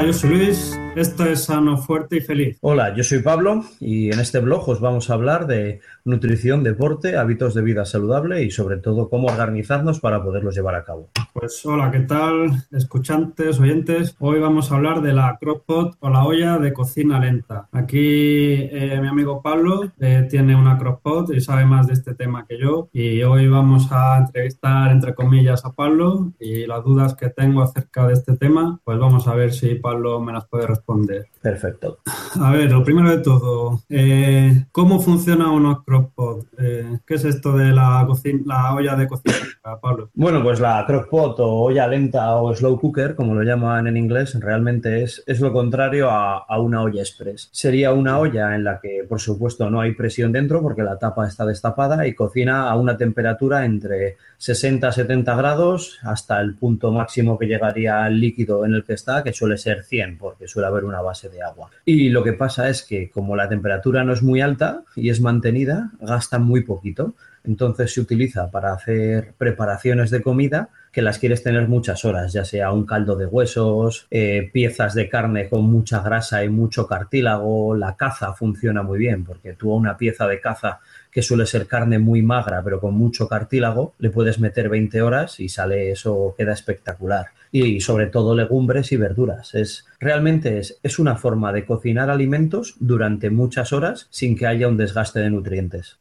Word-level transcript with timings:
Hola, 0.00 0.06
yo 0.06 0.14
soy 0.14 0.30
Luis. 0.30 0.79
Esto 0.96 1.24
es 1.24 1.44
Sano, 1.44 1.76
Fuerte 1.76 2.16
y 2.16 2.20
Feliz. 2.20 2.58
Hola, 2.62 2.92
yo 2.96 3.04
soy 3.04 3.20
Pablo 3.20 3.62
y 3.78 4.12
en 4.12 4.18
este 4.18 4.40
blog 4.40 4.68
os 4.68 4.80
vamos 4.80 5.08
a 5.08 5.14
hablar 5.14 5.46
de 5.46 5.80
nutrición, 6.04 6.64
deporte, 6.64 7.16
hábitos 7.16 7.54
de 7.54 7.62
vida 7.62 7.84
saludable 7.84 8.42
y 8.42 8.50
sobre 8.50 8.78
todo 8.78 9.08
cómo 9.08 9.28
organizarnos 9.28 10.00
para 10.00 10.20
poderlos 10.20 10.56
llevar 10.56 10.74
a 10.74 10.82
cabo. 10.82 11.10
Pues 11.32 11.64
hola, 11.64 11.92
¿qué 11.92 12.00
tal? 12.00 12.64
Escuchantes, 12.72 13.60
oyentes. 13.60 14.16
Hoy 14.18 14.40
vamos 14.40 14.72
a 14.72 14.74
hablar 14.74 15.00
de 15.00 15.12
la 15.12 15.38
crockpot 15.40 15.96
o 16.00 16.10
la 16.10 16.24
olla 16.24 16.58
de 16.58 16.72
cocina 16.72 17.20
lenta. 17.20 17.68
Aquí 17.70 17.98
eh, 17.98 18.98
mi 19.00 19.06
amigo 19.06 19.42
Pablo 19.42 19.92
eh, 20.00 20.26
tiene 20.28 20.56
una 20.56 20.76
crockpot 20.76 21.32
y 21.32 21.40
sabe 21.40 21.66
más 21.66 21.86
de 21.86 21.92
este 21.92 22.14
tema 22.14 22.46
que 22.48 22.58
yo. 22.58 22.88
Y 22.92 23.22
hoy 23.22 23.46
vamos 23.46 23.92
a 23.92 24.18
entrevistar, 24.18 24.90
entre 24.90 25.14
comillas, 25.14 25.64
a 25.64 25.72
Pablo 25.72 26.32
y 26.40 26.66
las 26.66 26.82
dudas 26.82 27.14
que 27.14 27.28
tengo 27.28 27.62
acerca 27.62 28.08
de 28.08 28.14
este 28.14 28.36
tema, 28.36 28.80
pues 28.82 28.98
vamos 28.98 29.28
a 29.28 29.34
ver 29.36 29.52
si 29.52 29.76
Pablo 29.76 30.20
me 30.20 30.32
las 30.32 30.48
puede 30.48 30.66
responder 30.66 30.79
responder. 30.80 31.26
Perfecto. 31.40 31.98
A 32.40 32.52
ver, 32.52 32.70
lo 32.70 32.84
primero 32.84 33.10
de 33.10 33.18
todo, 33.18 33.82
eh, 33.88 34.66
¿cómo 34.72 35.00
funciona 35.00 35.50
una 35.50 35.82
crockpot? 35.84 36.46
Eh, 36.58 36.98
¿Qué 37.06 37.14
es 37.14 37.24
esto 37.24 37.56
de 37.56 37.72
la, 37.72 38.06
la 38.44 38.74
olla 38.74 38.96
de 38.96 39.08
cocina, 39.08 39.36
Pablo? 39.80 40.10
Bueno, 40.14 40.42
pues 40.42 40.60
la 40.60 40.84
crockpot 40.86 41.40
o 41.40 41.48
olla 41.62 41.86
lenta 41.86 42.36
o 42.36 42.54
slow 42.54 42.78
cooker, 42.78 43.14
como 43.14 43.34
lo 43.34 43.42
llaman 43.42 43.86
en 43.86 43.96
inglés, 43.96 44.38
realmente 44.38 45.02
es, 45.02 45.22
es 45.26 45.40
lo 45.40 45.52
contrario 45.52 46.10
a, 46.10 46.38
a 46.38 46.60
una 46.60 46.82
olla 46.82 47.00
express. 47.00 47.48
Sería 47.52 47.92
una 47.92 48.18
olla 48.18 48.54
en 48.54 48.64
la 48.64 48.80
que, 48.80 49.04
por 49.08 49.20
supuesto, 49.20 49.70
no 49.70 49.80
hay 49.80 49.92
presión 49.94 50.32
dentro 50.32 50.60
porque 50.60 50.82
la 50.82 50.98
tapa 50.98 51.26
está 51.26 51.46
destapada 51.46 52.06
y 52.06 52.14
cocina 52.14 52.70
a 52.70 52.76
una 52.76 52.96
temperatura 52.96 53.64
entre 53.64 54.16
60-70 54.38 55.36
grados 55.36 55.98
hasta 56.02 56.40
el 56.40 56.54
punto 56.54 56.92
máximo 56.92 57.38
que 57.38 57.46
llegaría 57.46 58.04
al 58.04 58.18
líquido 58.18 58.64
en 58.64 58.74
el 58.74 58.84
que 58.84 58.94
está, 58.94 59.22
que 59.22 59.32
suele 59.32 59.58
ser 59.58 59.84
100, 59.84 60.18
porque 60.18 60.48
suele 60.48 60.69
haber 60.70 60.84
una 60.84 61.00
base 61.00 61.28
de 61.28 61.42
agua. 61.42 61.70
Y 61.84 62.08
lo 62.08 62.22
que 62.22 62.32
pasa 62.32 62.68
es 62.68 62.82
que 62.82 63.10
como 63.10 63.36
la 63.36 63.48
temperatura 63.48 64.04
no 64.04 64.12
es 64.12 64.22
muy 64.22 64.40
alta 64.40 64.82
y 64.96 65.10
es 65.10 65.20
mantenida, 65.20 65.90
gasta 66.00 66.38
muy 66.38 66.62
poquito. 66.62 67.14
Entonces 67.44 67.94
se 67.94 68.00
utiliza 68.00 68.50
para 68.50 68.72
hacer 68.72 69.32
preparaciones 69.38 70.10
de 70.10 70.20
comida 70.22 70.68
que 70.92 71.02
las 71.02 71.18
quieres 71.18 71.42
tener 71.42 71.68
muchas 71.68 72.04
horas, 72.04 72.32
ya 72.32 72.44
sea 72.44 72.72
un 72.72 72.84
caldo 72.84 73.16
de 73.16 73.26
huesos, 73.26 74.06
eh, 74.10 74.50
piezas 74.52 74.94
de 74.94 75.08
carne 75.08 75.48
con 75.48 75.64
mucha 75.64 76.02
grasa 76.02 76.44
y 76.44 76.48
mucho 76.48 76.86
cartílago, 76.86 77.76
la 77.76 77.96
caza 77.96 78.32
funciona 78.34 78.82
muy 78.82 78.98
bien 78.98 79.24
porque 79.24 79.52
tú 79.54 79.72
a 79.72 79.76
una 79.76 79.96
pieza 79.96 80.26
de 80.26 80.40
caza 80.40 80.80
que 81.10 81.22
suele 81.22 81.46
ser 81.46 81.66
carne 81.66 81.98
muy 81.98 82.22
magra 82.22 82.62
pero 82.62 82.80
con 82.80 82.94
mucho 82.94 83.28
cartílago, 83.28 83.94
le 83.98 84.10
puedes 84.10 84.38
meter 84.38 84.68
20 84.68 85.02
horas 85.02 85.40
y 85.40 85.48
sale 85.48 85.90
eso, 85.90 86.34
queda 86.36 86.52
espectacular. 86.52 87.26
Y 87.52 87.80
sobre 87.80 88.06
todo 88.06 88.36
legumbres 88.36 88.92
y 88.92 88.96
verduras. 88.96 89.56
Es, 89.56 89.84
realmente 89.98 90.58
es, 90.58 90.78
es 90.84 91.00
una 91.00 91.16
forma 91.16 91.52
de 91.52 91.64
cocinar 91.64 92.08
alimentos 92.08 92.76
durante 92.78 93.28
muchas 93.30 93.72
horas 93.72 94.06
sin 94.10 94.36
que 94.36 94.46
haya 94.46 94.68
un 94.68 94.76
desgaste 94.76 95.18
de 95.18 95.30
nutrientes. 95.30 95.96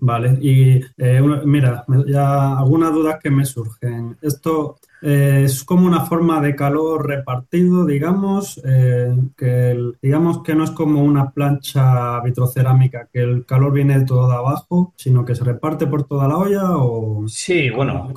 Vale, 0.00 0.36
y 0.40 0.80
eh, 0.98 1.22
mira, 1.44 1.84
ya 2.06 2.58
algunas 2.58 2.92
dudas 2.92 3.20
que 3.22 3.30
me 3.30 3.46
surgen. 3.46 4.16
Esto 4.20 4.78
eh, 5.02 5.42
es 5.44 5.64
como 5.64 5.86
una 5.86 6.04
forma 6.04 6.40
de 6.40 6.54
calor 6.54 7.06
repartido, 7.06 7.86
digamos, 7.86 8.60
eh, 8.64 9.14
que 9.36 9.92
digamos 10.02 10.42
que 10.42 10.54
no 10.54 10.64
es 10.64 10.70
como 10.70 11.02
una 11.02 11.30
plancha 11.30 12.20
vitrocerámica, 12.20 13.08
que 13.12 13.20
el 13.20 13.46
calor 13.46 13.72
viene 13.72 14.04
todo 14.04 14.28
de 14.28 14.34
abajo, 14.34 14.92
sino 14.96 15.24
que 15.24 15.34
se 15.34 15.44
reparte 15.44 15.86
por 15.86 16.04
toda 16.04 16.28
la 16.28 16.36
olla 16.36 16.76
o... 16.76 17.26
Sí, 17.28 17.70
bueno, 17.70 18.12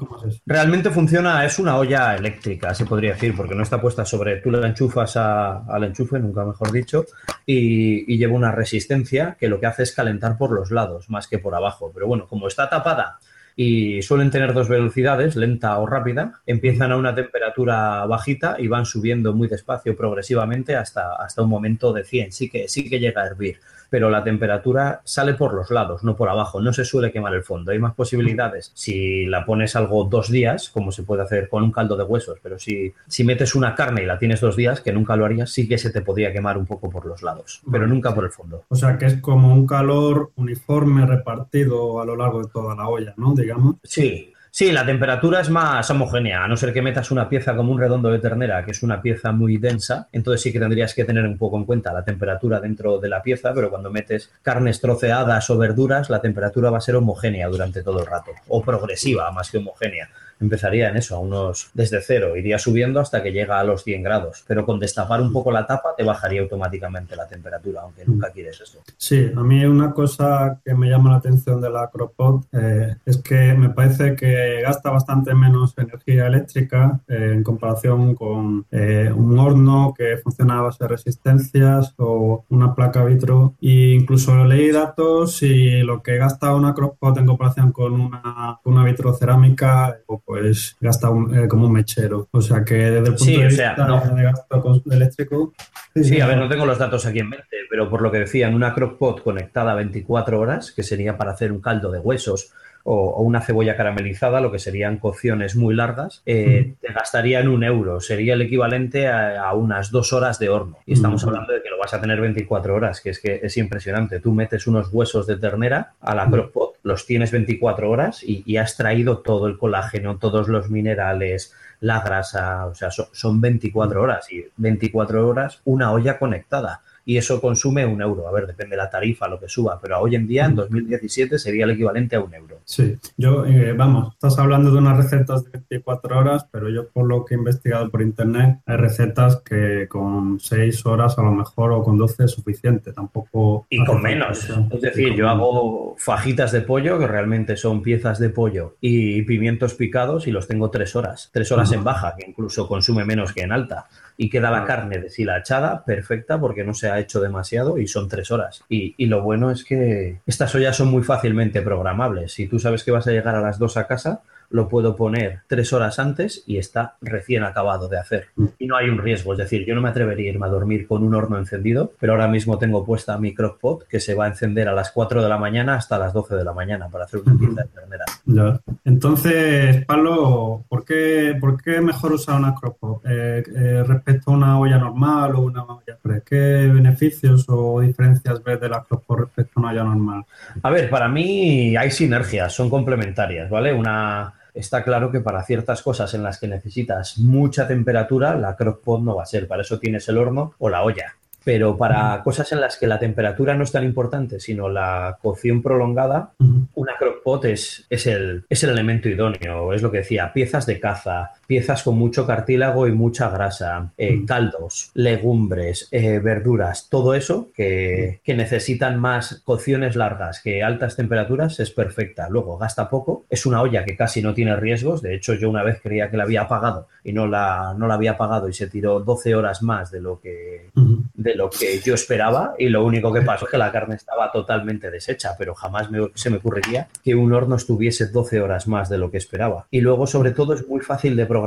realmente 0.45 0.89
funciona, 0.89 1.45
es 1.45 1.57
una 1.59 1.77
olla 1.77 2.15
eléctrica, 2.15 2.73
se 2.73 2.85
podría 2.85 3.13
decir, 3.13 3.35
porque 3.35 3.55
no 3.55 3.63
está 3.63 3.79
puesta 3.79 4.05
sobre, 4.05 4.37
tú 4.37 4.51
la 4.51 4.67
enchufas 4.67 5.15
al 5.15 5.83
enchufe, 5.83 6.19
nunca 6.19 6.43
mejor 6.43 6.71
dicho, 6.71 7.05
y, 7.45 8.13
y 8.13 8.17
lleva 8.17 8.35
una 8.35 8.51
resistencia 8.51 9.37
que 9.39 9.47
lo 9.47 9.59
que 9.59 9.67
hace 9.67 9.83
es 9.83 9.93
calentar 9.93 10.37
por 10.37 10.51
los 10.51 10.71
lados, 10.71 11.09
más 11.09 11.27
que 11.27 11.39
por 11.39 11.55
abajo. 11.55 11.91
Pero 11.93 12.07
bueno, 12.07 12.27
como 12.27 12.47
está 12.47 12.69
tapada 12.69 13.19
y 13.55 14.01
suelen 14.01 14.31
tener 14.31 14.53
dos 14.53 14.69
velocidades, 14.69 15.35
lenta 15.35 15.77
o 15.79 15.85
rápida. 15.85 16.41
Empiezan 16.45 16.91
a 16.91 16.97
una 16.97 17.15
temperatura 17.15 18.05
bajita 18.05 18.55
y 18.59 18.67
van 18.67 18.85
subiendo 18.85 19.33
muy 19.33 19.47
despacio 19.47 19.95
progresivamente 19.95 20.75
hasta, 20.75 21.15
hasta 21.15 21.41
un 21.41 21.49
momento 21.49 21.93
de 21.93 22.03
100. 22.03 22.31
Sí 22.31 22.49
que, 22.49 22.67
sí 22.67 22.89
que 22.89 22.99
llega 22.99 23.21
a 23.21 23.27
hervir 23.27 23.59
pero 23.93 24.09
la 24.09 24.23
temperatura 24.23 25.01
sale 25.03 25.35
por 25.35 25.53
los 25.53 25.69
lados, 25.69 26.03
no 26.03 26.15
por 26.15 26.27
abajo. 26.27 26.59
No 26.59 26.73
se 26.73 26.83
suele 26.83 27.11
quemar 27.11 27.35
el 27.35 27.43
fondo. 27.43 27.71
Hay 27.71 27.77
más 27.77 27.93
posibilidades 27.93 28.71
si 28.73 29.27
la 29.27 29.45
pones 29.45 29.75
algo 29.75 30.05
dos 30.05 30.31
días, 30.31 30.71
como 30.71 30.91
se 30.91 31.03
puede 31.03 31.21
hacer 31.21 31.47
con 31.47 31.61
un 31.61 31.71
caldo 31.71 31.95
de 31.95 32.03
huesos, 32.03 32.39
pero 32.41 32.57
si, 32.57 32.91
si 33.07 33.23
metes 33.23 33.53
una 33.53 33.75
carne 33.75 34.01
y 34.01 34.07
la 34.07 34.17
tienes 34.17 34.41
dos 34.41 34.55
días, 34.55 34.81
que 34.81 34.91
nunca 34.91 35.15
lo 35.15 35.25
harías, 35.25 35.51
sí 35.51 35.67
que 35.67 35.77
se 35.77 35.91
te 35.91 36.01
podría 36.01 36.33
quemar 36.33 36.57
un 36.57 36.65
poco 36.65 36.89
por 36.89 37.05
los 37.05 37.21
lados, 37.21 37.61
pero 37.71 37.85
nunca 37.85 38.15
por 38.15 38.23
el 38.23 38.31
fondo. 38.31 38.63
O 38.67 38.75
sea 38.75 38.97
que 38.97 39.05
es 39.05 39.17
como 39.17 39.53
un 39.53 39.67
calor 39.67 40.31
uniforme 40.37 41.05
repartido 41.05 42.01
a 42.01 42.05
lo 42.05 42.15
largo 42.15 42.41
de 42.41 42.49
toda 42.51 42.73
la 42.73 42.87
olla, 42.87 43.13
¿no? 43.17 43.35
Sí, 43.83 44.33
Sí, 44.55 44.71
la 44.71 44.85
temperatura 44.85 45.39
es 45.39 45.49
más 45.49 45.89
homogénea, 45.89 46.43
a 46.43 46.47
no 46.47 46.55
ser 46.55 46.71
que 46.71 46.83
metas 46.83 47.09
una 47.09 47.27
pieza 47.27 47.55
como 47.55 47.71
un 47.71 47.79
redondo 47.79 48.11
de 48.11 48.19
ternera, 48.19 48.63
que 48.63 48.69
es 48.69 48.83
una 48.83 49.01
pieza 49.01 49.31
muy 49.31 49.57
densa, 49.57 50.07
entonces 50.11 50.43
sí 50.43 50.53
que 50.53 50.59
tendrías 50.59 50.93
que 50.93 51.05
tener 51.05 51.25
un 51.25 51.39
poco 51.39 51.57
en 51.57 51.65
cuenta 51.65 51.91
la 51.91 52.05
temperatura 52.05 52.59
dentro 52.59 52.99
de 52.99 53.09
la 53.09 53.23
pieza, 53.23 53.51
pero 53.51 53.71
cuando 53.71 53.89
metes 53.89 54.29
carnes 54.43 54.79
troceadas 54.79 55.49
o 55.49 55.57
verduras, 55.57 56.11
la 56.11 56.21
temperatura 56.21 56.69
va 56.69 56.77
a 56.77 56.81
ser 56.81 56.95
homogénea 56.97 57.47
durante 57.47 57.81
todo 57.81 58.01
el 58.01 58.05
rato, 58.05 58.29
o 58.47 58.61
progresiva 58.61 59.31
más 59.31 59.49
que 59.49 59.57
homogénea 59.57 60.07
empezaría 60.39 60.89
en 60.89 60.97
eso, 60.97 61.15
a 61.15 61.19
unos 61.19 61.69
desde 61.73 62.01
cero, 62.01 62.35
iría 62.35 62.59
subiendo 62.59 62.99
hasta 62.99 63.21
que 63.23 63.31
llega 63.31 63.59
a 63.59 63.63
los 63.63 63.83
100 63.83 64.03
grados, 64.03 64.43
pero 64.47 64.65
con 64.65 64.79
destapar 64.79 65.21
un 65.21 65.31
poco 65.31 65.51
la 65.51 65.65
tapa 65.65 65.95
te 65.95 66.03
bajaría 66.03 66.41
automáticamente 66.41 67.15
la 67.15 67.27
temperatura, 67.27 67.81
aunque 67.81 68.05
nunca 68.05 68.31
quieres 68.31 68.59
eso. 68.61 68.79
Sí, 68.97 69.31
a 69.35 69.43
mí 69.43 69.65
una 69.65 69.91
cosa 69.91 70.59
que 70.63 70.73
me 70.73 70.89
llama 70.89 71.11
la 71.11 71.17
atención 71.17 71.61
de 71.61 71.69
la 71.69 71.83
Acropod 71.83 72.43
eh, 72.51 72.95
es 73.05 73.17
que 73.17 73.53
me 73.53 73.69
parece 73.69 74.15
que 74.15 74.61
gasta 74.61 74.89
bastante 74.89 75.33
menos 75.33 75.73
energía 75.77 76.27
eléctrica 76.27 76.99
eh, 77.07 77.31
en 77.33 77.43
comparación 77.43 78.15
con 78.15 78.65
eh, 78.71 79.11
un 79.13 79.37
horno 79.37 79.93
que 79.97 80.17
funciona 80.17 80.59
a 80.59 80.63
base 80.63 80.83
de 80.83 80.87
resistencias 80.87 81.93
o 81.97 82.45
una 82.49 82.73
placa 82.73 83.03
vitro. 83.03 83.55
E 83.61 83.95
incluso 83.99 84.43
leí 84.43 84.71
datos 84.71 85.41
y 85.43 85.81
lo 85.81 86.01
que 86.01 86.17
gasta 86.17 86.55
una 86.55 86.73
crockpot 86.73 87.17
en 87.17 87.25
comparación 87.25 87.71
con 87.71 87.93
una, 87.93 88.59
una 88.63 88.83
vitrocerámica 88.83 89.97
pues 90.33 90.75
gasta 90.81 91.09
eh, 91.09 91.47
como 91.47 91.67
un 91.67 91.73
mechero. 91.73 92.27
O 92.31 92.41
sea 92.41 92.65
que 92.65 92.73
desde 92.73 93.09
el 93.09 93.15
punto 93.15 93.25
de 93.25 93.45
vista 93.45 93.75
de 94.15 94.23
gasto 94.23 94.81
eléctrico. 94.89 95.53
Sí, 95.93 96.19
a 96.21 96.25
ver, 96.25 96.39
no 96.39 96.49
tengo 96.49 96.65
los 96.65 96.79
datos 96.79 97.05
aquí 97.05 97.19
en 97.19 97.29
mente, 97.29 97.55
pero 97.69 97.87
por 97.87 98.01
lo 98.01 98.11
que 98.11 98.17
decían, 98.17 98.55
una 98.55 98.73
crockpot 98.73 99.21
conectada 99.21 99.75
24 99.75 100.39
horas, 100.39 100.71
que 100.71 100.81
sería 100.81 101.17
para 101.19 101.33
hacer 101.33 101.51
un 101.51 101.61
caldo 101.61 101.91
de 101.91 101.99
huesos 101.99 102.51
o, 102.83 103.21
una 103.21 103.41
cebolla 103.41 103.75
caramelizada, 103.75 104.41
lo 104.41 104.51
que 104.51 104.59
serían 104.59 104.97
cocciones 104.97 105.55
muy 105.55 105.73
largas, 105.73 106.21
eh, 106.25 106.75
te 106.81 106.93
gastarían 106.93 107.47
un 107.47 107.63
euro. 107.63 108.01
Sería 108.01 108.33
el 108.33 108.41
equivalente 108.41 109.07
a, 109.07 109.53
unas 109.53 109.91
dos 109.91 110.13
horas 110.13 110.39
de 110.39 110.49
horno. 110.49 110.77
Y 110.85 110.93
estamos 110.93 111.23
hablando 111.23 111.53
de 111.53 111.61
que 111.61 111.69
lo 111.69 111.77
vas 111.77 111.93
a 111.93 112.01
tener 112.01 112.19
24 112.19 112.75
horas, 112.75 113.01
que 113.01 113.11
es 113.11 113.19
que 113.19 113.39
es 113.43 113.57
impresionante. 113.57 114.19
Tú 114.19 114.33
metes 114.33 114.67
unos 114.67 114.89
huesos 114.91 115.27
de 115.27 115.37
ternera 115.37 115.93
a 116.01 116.15
la 116.15 116.29
crockpot, 116.29 116.75
los 116.83 117.05
tienes 117.05 117.31
24 117.31 117.89
horas 117.89 118.23
y, 118.23 118.57
has 118.57 118.77
traído 118.77 119.17
todo 119.17 119.47
el 119.47 119.57
colágeno, 119.57 120.17
todos 120.17 120.47
los 120.47 120.69
minerales, 120.69 121.53
la 121.79 122.01
grasa, 122.01 122.67
o 122.67 122.75
sea, 122.75 122.91
son 122.91 123.41
24 123.41 124.01
horas 124.01 124.31
y 124.31 124.45
24 124.57 125.27
horas 125.27 125.59
una 125.65 125.91
olla 125.91 126.19
conectada 126.19 126.81
y 127.05 127.17
eso 127.17 127.41
consume 127.41 127.85
un 127.85 128.01
euro. 128.01 128.27
A 128.27 128.31
ver, 128.31 128.47
depende 128.47 128.75
de 128.75 128.81
la 128.81 128.89
tarifa, 128.89 129.27
lo 129.27 129.39
que 129.39 129.49
suba, 129.49 129.79
pero 129.81 129.99
hoy 129.99 130.15
en 130.15 130.27
día, 130.27 130.45
en 130.45 130.55
2017, 130.55 131.37
sería 131.39 131.65
el 131.65 131.71
equivalente 131.71 132.15
a 132.15 132.21
un 132.21 132.33
euro. 132.33 132.59
Sí, 132.65 132.95
yo, 133.17 133.45
eh, 133.45 133.73
vamos, 133.73 134.13
estás 134.13 134.39
hablando 134.39 134.71
de 134.71 134.77
unas 134.77 134.97
recetas 134.97 135.43
de 135.43 135.51
24 135.51 136.19
horas, 136.19 136.47
pero 136.51 136.69
yo 136.69 136.87
por 136.89 137.05
lo 137.05 137.25
que 137.25 137.35
he 137.35 137.37
investigado 137.37 137.89
por 137.89 138.01
internet, 138.01 138.59
hay 138.65 138.77
recetas 138.77 139.41
que 139.41 139.87
con 139.89 140.39
6 140.39 140.85
horas 140.85 141.17
a 141.17 141.23
lo 141.23 141.31
mejor 141.31 141.73
o 141.73 141.83
con 141.83 141.97
12 141.97 142.25
es 142.25 142.31
suficiente, 142.31 142.93
tampoco... 142.93 143.65
Y 143.69 143.83
con 143.83 144.01
menos. 144.01 144.49
Es 144.71 144.81
decir, 144.81 145.13
yo 145.15 145.29
hago 145.29 145.95
fajitas 145.97 146.51
de 146.51 146.61
pollo, 146.61 146.97
que 146.99 147.07
realmente 147.07 147.57
son 147.57 147.81
piezas 147.81 148.19
de 148.19 148.29
pollo 148.29 148.75
y 148.79 149.23
pimientos 149.23 149.73
picados 149.73 150.27
y 150.27 150.31
los 150.31 150.47
tengo 150.47 150.69
3 150.69 150.95
horas. 150.95 151.29
3 151.33 151.51
horas 151.51 151.71
en 151.71 151.83
baja, 151.83 152.15
que 152.17 152.25
incluso 152.29 152.67
consume 152.67 153.05
menos 153.05 153.33
que 153.33 153.41
en 153.41 153.51
alta 153.51 153.87
y 154.17 154.29
queda 154.29 154.51
la 154.51 154.65
carne 154.65 154.99
deshilachada 154.99 155.83
perfecta 155.85 156.39
porque 156.39 156.63
no 156.63 156.73
se 156.73 156.89
ha 156.89 156.99
hecho 156.99 157.21
demasiado 157.21 157.77
y 157.77 157.87
son 157.87 158.07
tres 158.07 158.31
horas. 158.31 158.63
Y, 158.69 158.95
y, 158.97 159.07
lo 159.07 159.21
bueno 159.21 159.51
es 159.51 159.63
que 159.63 160.19
estas 160.25 160.53
ollas 160.55 160.75
son 160.75 160.89
muy 160.89 161.03
fácilmente 161.03 161.61
programables. 161.61 162.33
Si 162.33 162.47
tú 162.47 162.59
sabes 162.59 162.83
que 162.83 162.91
vas 162.91 163.07
a 163.07 163.11
llegar 163.11 163.35
a 163.35 163.41
las 163.41 163.59
dos 163.59 163.77
a 163.77 163.87
casa, 163.87 164.21
lo 164.53 164.69
puedo 164.69 164.95
poner 164.95 165.41
tres 165.47 165.73
horas 165.73 165.97
antes 165.97 166.43
y 166.45 166.59
está 166.59 166.95
recién 167.01 167.43
acabado 167.43 167.89
de 167.89 167.97
hacer. 167.97 168.27
Mm. 168.35 168.45
Y 168.59 168.67
no 168.67 168.77
hay 168.77 168.87
un 168.87 168.99
riesgo, 168.99 169.33
es 169.33 169.39
decir, 169.39 169.65
yo 169.65 169.73
no 169.73 169.81
me 169.81 169.89
atrevería 169.89 170.29
a 170.29 170.33
irme 170.33 170.45
a 170.45 170.49
dormir 170.49 170.87
con 170.87 171.03
un 171.03 171.15
horno 171.15 171.39
encendido, 171.39 171.91
pero 171.99 172.13
ahora 172.13 172.27
mismo 172.27 172.59
tengo 172.59 172.85
puesta 172.85 173.17
mi 173.17 173.33
crockpot 173.33 173.87
que 173.87 173.99
se 173.99 174.13
va 174.13 174.25
a 174.25 174.27
encender 174.27 174.67
a 174.67 174.73
las 174.73 174.91
4 174.91 175.23
de 175.23 175.27
la 175.27 175.39
mañana 175.39 175.75
hasta 175.75 175.97
las 175.97 176.13
12 176.13 176.35
de 176.35 176.43
la 176.43 176.53
mañana 176.53 176.87
para 176.87 177.05
hacer 177.05 177.21
una 177.25 177.35
pieza 177.35 177.63
de 177.63 177.67
ternera. 177.67 178.05
Ya. 178.25 178.59
Entonces, 178.85 179.83
Pablo, 179.85 180.63
¿por 180.69 180.85
qué, 180.85 181.35
¿por 181.41 181.59
qué 181.59 181.81
mejor 181.81 182.13
usar 182.13 182.39
una 182.39 182.53
crockpot 182.53 183.01
eh, 183.05 183.43
eh, 183.55 183.83
respecto 183.87 184.29
a 184.29 184.35
una 184.35 184.59
olla 184.59 184.77
normal 184.77 185.33
o 185.33 185.41
una 185.41 185.63
olla? 185.63 185.97
¿Qué 186.23 186.69
beneficios 186.71 187.45
o 187.47 187.81
diferencias 187.81 188.43
ves 188.43 188.61
de 188.61 188.69
la 188.69 188.83
crockpot 188.83 189.19
respecto 189.21 189.53
a 189.55 189.59
una 189.61 189.71
olla 189.71 189.83
normal? 189.83 190.25
A 190.61 190.69
ver, 190.69 190.91
para 190.91 191.07
mí 191.07 191.75
hay 191.75 191.89
sinergias, 191.89 192.53
son 192.53 192.69
complementarias, 192.69 193.49
¿vale? 193.49 193.73
Una 193.73 194.35
está 194.53 194.83
claro 194.83 195.11
que 195.11 195.19
para 195.19 195.43
ciertas 195.43 195.81
cosas 195.81 196.13
en 196.13 196.23
las 196.23 196.39
que 196.39 196.47
necesitas 196.47 197.17
mucha 197.17 197.67
temperatura, 197.67 198.35
la 198.35 198.55
crockpot 198.55 199.01
no 199.01 199.15
va 199.15 199.23
a 199.23 199.27
ser. 199.27 199.47
Para 199.47 199.61
eso 199.61 199.79
tienes 199.79 200.07
el 200.09 200.17
horno 200.17 200.53
o 200.59 200.69
la 200.69 200.83
olla. 200.83 201.15
Pero 201.43 201.77
para 201.77 202.21
cosas 202.23 202.51
en 202.53 202.61
las 202.61 202.77
que 202.77 202.87
la 202.87 202.99
temperatura 202.99 203.53
no 203.53 203.65
es 203.65 203.71
tan 203.71 203.83
importante, 203.83 204.39
sino 204.39 204.69
la 204.69 205.17
cocción 205.21 205.61
prolongada, 205.61 206.31
una 206.73 206.95
crockpot 206.97 207.45
es, 207.45 207.85
es, 207.89 208.07
el, 208.07 208.45
es 208.49 208.63
el 208.63 208.69
elemento 208.69 209.09
idóneo. 209.09 209.73
Es 209.73 209.81
lo 209.81 209.91
que 209.91 209.97
decía, 209.97 210.31
piezas 210.31 210.65
de 210.65 210.79
caza, 210.79 211.31
piezas 211.53 211.83
con 211.83 211.99
mucho 211.99 212.25
cartílago 212.25 212.87
y 212.87 212.93
mucha 212.93 213.29
grasa, 213.29 213.91
eh, 213.95 214.25
caldos, 214.25 214.89
legumbres, 214.95 215.87
eh, 215.91 216.17
verduras, 216.17 216.87
todo 216.89 217.13
eso 217.13 217.49
que, 217.53 218.21
que, 218.23 218.33
necesitan 218.33 218.99
más 218.99 219.43
cocciones 219.45 219.95
largas 219.95 220.41
que 220.41 220.63
altas 220.63 220.95
temperaturas 220.95 221.59
es 221.59 221.69
perfecta. 221.69 222.27
Luego 222.27 222.57
gasta 222.57 222.89
poco, 222.89 223.25
es 223.29 223.45
una 223.45 223.61
olla 223.61 223.85
que 223.85 223.95
casi 223.95 224.23
no 224.23 224.33
tiene 224.33 224.55
riesgos. 224.55 225.03
De 225.03 225.13
hecho, 225.13 225.35
yo 225.35 225.47
una 225.47 225.61
vez 225.61 225.79
creía 225.79 226.09
que 226.09 226.17
la 226.17 226.23
había 226.23 226.41
apagado 226.41 226.87
y 227.03 227.13
no 227.13 227.27
la, 227.27 227.75
no 227.77 227.85
la 227.85 227.93
había 227.93 228.13
apagado 228.13 228.49
y 228.49 228.53
se 228.53 228.65
tiró 228.65 229.01
12 229.01 229.35
horas 229.35 229.61
más 229.61 229.91
de 229.91 230.01
lo 230.01 230.19
que, 230.19 230.71
de 231.13 231.35
lo 231.35 231.51
que 231.51 231.81
yo 231.81 231.93
esperaba 231.93 232.55
y 232.57 232.69
lo 232.69 232.83
único 232.83 233.13
que 233.13 233.21
pasó 233.21 233.45
es 233.45 233.51
que 233.51 233.59
la 233.59 233.71
carne 233.71 233.93
estaba 233.93 234.31
totalmente 234.31 234.89
deshecha, 234.89 235.35
pero 235.37 235.53
jamás 235.53 235.91
me, 235.91 236.09
se 236.15 236.31
me 236.31 236.37
ocurriría 236.37 236.87
que 237.03 237.13
un 237.13 237.31
horno 237.31 237.57
estuviese 237.57 238.07
12 238.07 238.41
horas 238.41 238.67
más 238.67 238.89
de 238.89 238.97
lo 238.97 239.11
que 239.11 239.17
esperaba. 239.17 239.67
Y 239.69 239.81
luego, 239.81 240.07
sobre 240.07 240.31
todo, 240.31 240.55
es 240.55 240.67
muy 240.67 240.81
fácil 240.81 241.15
de 241.15 241.27
programar 241.27 241.42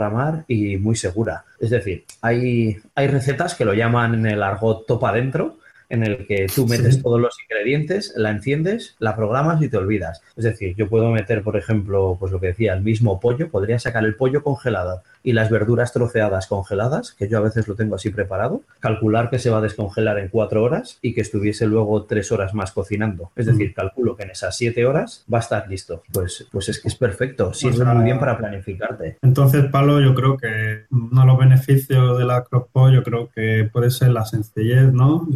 y 0.48 0.76
muy 0.76 0.96
segura. 0.96 1.44
Es 1.58 1.70
decir, 1.70 2.04
hay, 2.20 2.76
hay 2.94 3.06
recetas 3.08 3.54
que 3.54 3.64
lo 3.64 3.74
llaman 3.74 4.14
en 4.14 4.26
el 4.26 4.42
argot 4.42 4.86
topa 4.86 5.10
adentro, 5.10 5.58
en 5.88 6.04
el 6.04 6.26
que 6.26 6.46
tú 6.54 6.66
metes 6.66 6.96
sí. 6.96 7.02
todos 7.02 7.20
los 7.20 7.36
ingredientes, 7.42 8.12
la 8.16 8.30
enciendes, 8.30 8.96
la 8.98 9.16
programas 9.16 9.62
y 9.62 9.68
te 9.68 9.76
olvidas. 9.76 10.22
Es 10.36 10.44
decir, 10.44 10.74
yo 10.76 10.88
puedo 10.88 11.10
meter, 11.10 11.42
por 11.42 11.56
ejemplo, 11.56 12.16
pues 12.18 12.32
lo 12.32 12.40
que 12.40 12.48
decía, 12.48 12.74
el 12.74 12.82
mismo 12.82 13.20
pollo, 13.20 13.48
podría 13.50 13.78
sacar 13.78 14.04
el 14.04 14.14
pollo 14.14 14.42
congelado 14.42 15.02
y 15.22 15.32
las 15.32 15.50
verduras 15.50 15.92
troceadas 15.92 16.46
congeladas, 16.46 17.12
que 17.12 17.28
yo 17.28 17.38
a 17.38 17.40
veces 17.40 17.66
lo 17.66 17.74
tengo 17.74 17.96
así 17.96 18.10
preparado, 18.10 18.62
calcular 18.78 19.28
que 19.28 19.40
se 19.40 19.50
va 19.50 19.58
a 19.58 19.60
descongelar 19.60 20.18
en 20.18 20.28
cuatro 20.28 20.62
horas 20.62 20.98
y 21.02 21.14
que 21.14 21.20
estuviese 21.20 21.66
luego 21.66 22.04
tres 22.04 22.30
horas 22.30 22.54
más 22.54 22.70
cocinando. 22.70 23.32
Es 23.34 23.46
decir, 23.46 23.74
calculo 23.74 24.16
que 24.16 24.22
en 24.22 24.30
esas 24.30 24.56
siete 24.56 24.86
horas 24.86 25.24
va 25.32 25.38
a 25.38 25.40
estar 25.40 25.68
listo. 25.68 26.02
Pues, 26.12 26.46
pues 26.52 26.68
es 26.68 26.80
que 26.80 26.88
es 26.88 26.94
perfecto, 26.94 27.52
sirve 27.52 27.84
pues, 27.84 27.94
muy 27.94 28.04
bien 28.04 28.20
para 28.20 28.38
planificarte. 28.38 29.18
Entonces, 29.22 29.64
Pablo, 29.66 30.00
yo 30.00 30.14
creo 30.14 30.36
que 30.36 30.84
uno 30.90 31.20
de 31.22 31.26
los 31.26 31.38
beneficios 31.38 32.18
de 32.18 32.24
la 32.24 32.44
crockpot, 32.44 32.92
yo 32.92 33.02
creo 33.02 33.28
que 33.34 33.68
puede 33.72 33.90
ser 33.90 34.10
la 34.10 34.24
sencillez, 34.24 34.92
¿no? 34.92 35.26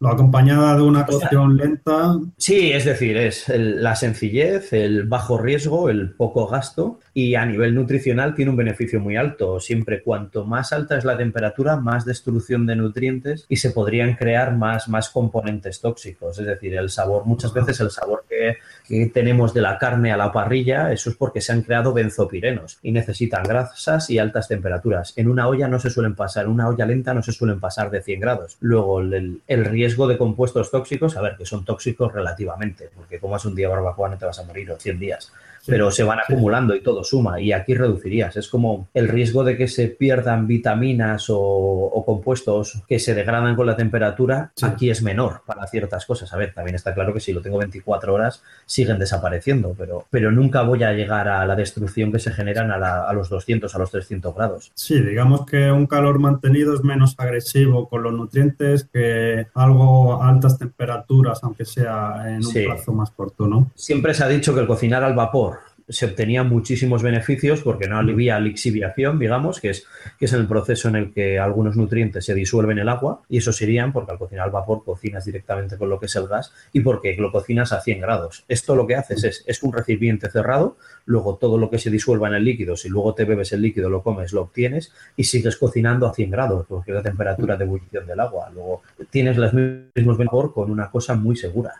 Lo 0.00 0.08
acompañada 0.08 0.76
de 0.76 0.82
una 0.82 1.06
cocción 1.06 1.56
lenta. 1.56 2.16
Sí, 2.36 2.72
es 2.72 2.84
decir, 2.84 3.16
es 3.16 3.48
el, 3.48 3.82
la 3.82 3.96
sencillez, 3.96 4.72
el 4.72 5.04
bajo 5.04 5.38
riesgo, 5.38 5.88
el 5.88 6.10
poco 6.10 6.46
gasto 6.46 7.00
y 7.14 7.34
a 7.34 7.44
nivel 7.44 7.74
nutricional 7.74 8.34
tiene 8.34 8.50
un 8.50 8.56
beneficio 8.56 9.00
muy 9.00 9.16
alto. 9.16 9.60
Siempre 9.60 10.02
cuanto 10.02 10.44
más 10.44 10.72
alta 10.72 10.96
es 10.96 11.04
la 11.04 11.16
temperatura, 11.16 11.76
más 11.76 12.04
destrucción 12.04 12.66
de 12.66 12.76
nutrientes 12.76 13.46
y 13.48 13.56
se 13.56 13.70
podrían 13.70 14.14
crear 14.14 14.56
más, 14.56 14.88
más 14.88 15.10
componentes 15.10 15.80
tóxicos. 15.80 16.38
Es 16.38 16.46
decir, 16.46 16.74
el 16.74 16.90
sabor, 16.90 17.24
muchas 17.26 17.52
veces 17.52 17.80
el 17.80 17.90
sabor 17.90 18.24
que, 18.28 18.56
que 18.86 19.06
tenemos 19.06 19.52
de 19.54 19.60
la 19.60 19.78
carne 19.78 20.12
a 20.12 20.16
la 20.16 20.32
parrilla, 20.32 20.92
eso 20.92 21.10
es 21.10 21.16
porque 21.16 21.40
se 21.40 21.52
han 21.52 21.62
creado 21.62 21.92
benzopirenos 21.92 22.78
y 22.82 22.92
necesitan 22.92 23.42
grasas 23.42 24.10
y 24.10 24.18
altas 24.18 24.48
temperaturas. 24.48 25.12
En 25.16 25.28
una 25.28 25.48
olla 25.48 25.68
no 25.68 25.78
se 25.78 25.90
suelen 25.90 26.14
pasar, 26.14 26.46
en 26.46 26.52
una 26.52 26.68
olla 26.68 26.86
lenta 26.86 27.14
no 27.14 27.22
se 27.22 27.32
suelen 27.32 27.60
pasar 27.60 27.90
de 27.90 28.02
100 28.02 28.20
grados. 28.20 28.56
Luego, 28.60 29.00
el, 29.00 29.40
el 29.46 29.64
riesgo 29.72 30.06
de 30.06 30.18
compuestos 30.18 30.70
tóxicos, 30.70 31.16
a 31.16 31.22
ver, 31.22 31.36
que 31.36 31.46
son 31.46 31.64
tóxicos 31.64 32.12
relativamente, 32.12 32.90
porque 32.94 33.18
como 33.18 33.36
es 33.36 33.44
un 33.44 33.54
día 33.54 33.68
barbacoa 33.68 34.10
no 34.10 34.18
te 34.18 34.26
vas 34.26 34.38
a 34.38 34.44
morir 34.44 34.70
o 34.70 34.78
100 34.78 34.98
días 34.98 35.32
pero 35.66 35.90
se 35.90 36.02
van 36.02 36.18
acumulando 36.20 36.74
y 36.74 36.82
todo 36.82 37.04
suma 37.04 37.40
y 37.40 37.52
aquí 37.52 37.74
reducirías. 37.74 38.36
Es 38.36 38.48
como 38.48 38.88
el 38.94 39.08
riesgo 39.08 39.44
de 39.44 39.56
que 39.56 39.68
se 39.68 39.88
pierdan 39.88 40.46
vitaminas 40.46 41.30
o, 41.30 41.38
o 41.38 42.04
compuestos 42.04 42.82
que 42.88 42.98
se 42.98 43.14
degradan 43.14 43.56
con 43.56 43.66
la 43.66 43.76
temperatura, 43.76 44.52
sí. 44.54 44.66
aquí 44.66 44.90
es 44.90 45.02
menor 45.02 45.42
para 45.46 45.66
ciertas 45.66 46.06
cosas. 46.06 46.32
A 46.32 46.36
ver, 46.36 46.52
también 46.54 46.74
está 46.74 46.94
claro 46.94 47.12
que 47.12 47.20
si 47.20 47.32
lo 47.32 47.40
tengo 47.40 47.58
24 47.58 48.12
horas 48.12 48.42
siguen 48.66 48.98
desapareciendo, 48.98 49.74
pero, 49.76 50.06
pero 50.10 50.30
nunca 50.30 50.62
voy 50.62 50.82
a 50.82 50.92
llegar 50.92 51.28
a 51.28 51.46
la 51.46 51.56
destrucción 51.56 52.12
que 52.12 52.18
se 52.18 52.32
generan 52.32 52.70
a, 52.70 52.78
la, 52.78 53.08
a 53.08 53.12
los 53.12 53.28
200, 53.28 53.74
a 53.74 53.78
los 53.78 53.90
300 53.90 54.34
grados. 54.34 54.72
Sí, 54.74 55.00
digamos 55.00 55.46
que 55.46 55.70
un 55.70 55.86
calor 55.86 56.18
mantenido 56.18 56.74
es 56.74 56.82
menos 56.82 57.14
agresivo 57.18 57.88
con 57.88 58.02
los 58.02 58.12
nutrientes 58.12 58.88
que 58.92 59.46
algo 59.54 60.22
a 60.22 60.28
altas 60.28 60.58
temperaturas, 60.58 61.40
aunque 61.42 61.64
sea 61.64 62.24
en 62.26 62.36
un 62.36 62.44
sí. 62.44 62.64
plazo 62.64 62.92
más 62.92 63.10
corto, 63.10 63.46
¿no? 63.46 63.70
Siempre 63.74 64.14
se 64.14 64.24
ha 64.24 64.28
dicho 64.28 64.54
que 64.54 64.60
el 64.60 64.66
cocinar 64.66 65.04
al 65.04 65.14
vapor 65.14 65.51
se 65.92 66.06
obtenían 66.06 66.48
muchísimos 66.48 67.02
beneficios 67.02 67.60
porque 67.62 67.86
no 67.86 67.98
alivia 67.98 68.40
lixiviación, 68.40 69.18
digamos, 69.18 69.60
que 69.60 69.70
es, 69.70 69.86
que 70.18 70.24
es 70.24 70.32
el 70.32 70.46
proceso 70.48 70.88
en 70.88 70.96
el 70.96 71.12
que 71.12 71.38
algunos 71.38 71.76
nutrientes 71.76 72.24
se 72.24 72.34
disuelven 72.34 72.78
en 72.78 72.82
el 72.82 72.88
agua 72.88 73.22
y 73.28 73.38
eso 73.38 73.52
serían 73.52 73.92
porque 73.92 74.12
al 74.12 74.18
cocinar 74.18 74.46
al 74.46 74.50
vapor 74.50 74.82
cocinas 74.84 75.24
directamente 75.24 75.76
con 75.76 75.88
lo 75.88 76.00
que 76.00 76.06
es 76.06 76.16
el 76.16 76.26
gas 76.26 76.52
y 76.72 76.80
porque 76.80 77.14
lo 77.16 77.30
cocinas 77.30 77.72
a 77.72 77.80
100 77.80 78.00
grados. 78.00 78.44
Esto 78.48 78.74
lo 78.74 78.86
que 78.86 78.96
haces 78.96 79.22
es, 79.22 79.44
es 79.46 79.62
un 79.62 79.72
recipiente 79.72 80.28
cerrado, 80.30 80.76
luego 81.04 81.36
todo 81.36 81.58
lo 81.58 81.70
que 81.70 81.78
se 81.78 81.90
disuelva 81.90 82.28
en 82.28 82.34
el 82.34 82.44
líquido, 82.44 82.76
si 82.76 82.88
luego 82.88 83.14
te 83.14 83.24
bebes 83.24 83.52
el 83.52 83.62
líquido, 83.62 83.88
lo 83.88 84.02
comes, 84.02 84.32
lo 84.32 84.42
obtienes 84.42 84.92
y 85.16 85.24
sigues 85.24 85.56
cocinando 85.56 86.06
a 86.06 86.14
100 86.14 86.30
grados 86.30 86.66
porque 86.68 86.90
es 86.90 86.96
la 86.96 87.02
temperatura 87.02 87.56
de 87.56 87.64
ebullición 87.64 88.06
del 88.06 88.18
agua. 88.18 88.50
Luego 88.52 88.82
tienes 89.10 89.36
los 89.36 89.52
mismos 89.52 90.18
beneficios 90.18 90.22
con 90.54 90.70
una 90.70 90.90
cosa 90.90 91.14
muy 91.14 91.36
segura. 91.36 91.72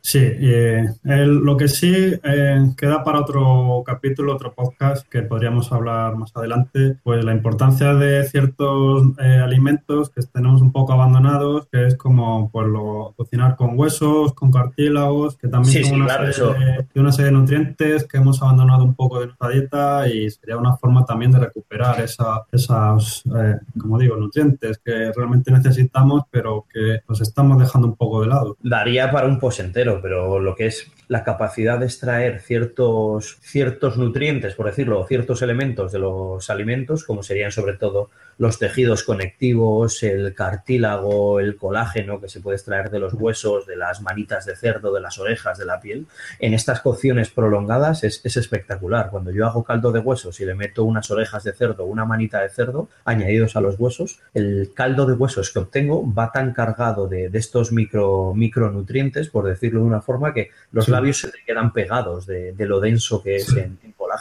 Sí, 0.00 0.20
eh, 0.22 0.88
el, 1.04 1.36
lo 1.36 1.56
que 1.56 1.68
sí 1.68 1.92
eh, 2.22 2.72
queda 2.76 3.02
para 3.02 3.20
otro 3.20 3.49
capítulo, 3.84 4.34
otro 4.34 4.52
podcast 4.52 5.06
que 5.08 5.22
podríamos 5.22 5.72
hablar 5.72 6.16
más 6.16 6.30
adelante, 6.34 6.96
pues 7.02 7.24
la 7.24 7.32
importancia 7.32 7.94
de 7.94 8.24
ciertos 8.24 9.04
eh, 9.18 9.40
alimentos 9.42 10.10
que 10.10 10.22
tenemos 10.22 10.60
un 10.60 10.72
poco 10.72 10.92
abandonados, 10.92 11.66
que 11.70 11.86
es 11.86 11.96
como 11.96 12.50
pues 12.50 12.66
lo, 12.68 13.14
cocinar 13.16 13.56
con 13.56 13.78
huesos, 13.78 14.32
con 14.34 14.50
cartílagos, 14.50 15.36
que 15.36 15.48
también 15.48 15.72
sí, 15.72 15.82
son 15.84 15.90
sí, 15.90 15.96
una, 15.96 16.06
claro, 16.06 16.32
serie 16.32 16.66
de, 16.66 16.86
de 16.94 17.00
una 17.00 17.12
serie 17.12 17.32
de 17.32 17.38
nutrientes 17.38 18.04
que 18.04 18.16
hemos 18.18 18.40
abandonado 18.42 18.84
un 18.84 18.94
poco 18.94 19.20
de 19.20 19.26
nuestra 19.26 19.48
dieta 19.48 20.08
y 20.08 20.30
sería 20.30 20.56
una 20.56 20.76
forma 20.76 21.04
también 21.04 21.30
de 21.32 21.38
recuperar 21.38 22.00
esa, 22.00 22.44
esas, 22.52 23.22
eh, 23.36 23.56
como 23.78 23.98
digo, 23.98 24.16
nutrientes 24.16 24.78
que 24.78 25.12
realmente 25.14 25.50
necesitamos, 25.50 26.24
pero 26.30 26.66
que 26.72 27.00
los 27.08 27.20
estamos 27.20 27.58
dejando 27.58 27.88
un 27.88 27.96
poco 27.96 28.22
de 28.22 28.28
lado. 28.28 28.56
Daría 28.62 29.10
para 29.10 29.26
un 29.26 29.38
post 29.38 29.60
entero, 29.60 30.00
pero 30.02 30.38
lo 30.38 30.54
que 30.54 30.66
es 30.66 30.90
la 31.10 31.24
capacidad 31.24 31.80
de 31.80 31.86
extraer 31.86 32.38
ciertos, 32.38 33.38
ciertos 33.40 33.98
nutrientes, 33.98 34.54
por 34.54 34.66
decirlo, 34.66 35.04
ciertos 35.08 35.42
elementos 35.42 35.90
de 35.90 35.98
los 35.98 36.48
alimentos, 36.50 37.02
como 37.02 37.24
serían 37.24 37.50
sobre 37.50 37.76
todo 37.76 38.10
los 38.40 38.58
tejidos 38.58 39.02
conectivos, 39.04 40.02
el 40.02 40.32
cartílago, 40.34 41.40
el 41.40 41.56
colágeno 41.56 42.22
que 42.22 42.28
se 42.30 42.40
puede 42.40 42.56
extraer 42.56 42.88
de 42.90 42.98
los 42.98 43.12
huesos, 43.12 43.66
de 43.66 43.76
las 43.76 44.00
manitas 44.00 44.46
de 44.46 44.56
cerdo, 44.56 44.94
de 44.94 45.00
las 45.02 45.18
orejas, 45.18 45.58
de 45.58 45.66
la 45.66 45.78
piel. 45.78 46.06
En 46.38 46.54
estas 46.54 46.80
cocciones 46.80 47.28
prolongadas 47.28 48.02
es, 48.02 48.22
es 48.24 48.38
espectacular. 48.38 49.10
Cuando 49.10 49.30
yo 49.30 49.46
hago 49.46 49.62
caldo 49.62 49.92
de 49.92 49.98
huesos 50.00 50.40
y 50.40 50.46
le 50.46 50.54
meto 50.54 50.84
unas 50.84 51.10
orejas 51.10 51.44
de 51.44 51.52
cerdo, 51.52 51.84
una 51.84 52.06
manita 52.06 52.40
de 52.40 52.48
cerdo 52.48 52.88
añadidos 53.04 53.56
a 53.56 53.60
los 53.60 53.78
huesos, 53.78 54.20
el 54.32 54.72
caldo 54.74 55.04
de 55.04 55.12
huesos 55.12 55.50
que 55.52 55.58
obtengo 55.58 56.02
va 56.10 56.32
tan 56.32 56.54
cargado 56.54 57.08
de, 57.08 57.28
de 57.28 57.38
estos 57.38 57.72
micro, 57.72 58.32
micronutrientes, 58.34 59.28
por 59.28 59.44
decirlo 59.46 59.80
de 59.80 59.86
una 59.86 60.00
forma, 60.00 60.32
que 60.32 60.48
los 60.72 60.86
Sí. 60.86 60.90
labios 60.92 61.18
se 61.18 61.28
te 61.28 61.38
quedan 61.46 61.74
pegados 61.74 62.24
de, 62.26 62.52
de 62.54 62.66
lo 62.66 62.80
denso 62.80 63.22
que 63.22 63.36
es 63.36 63.46
Sí. 63.46 63.58
en, 63.60 63.78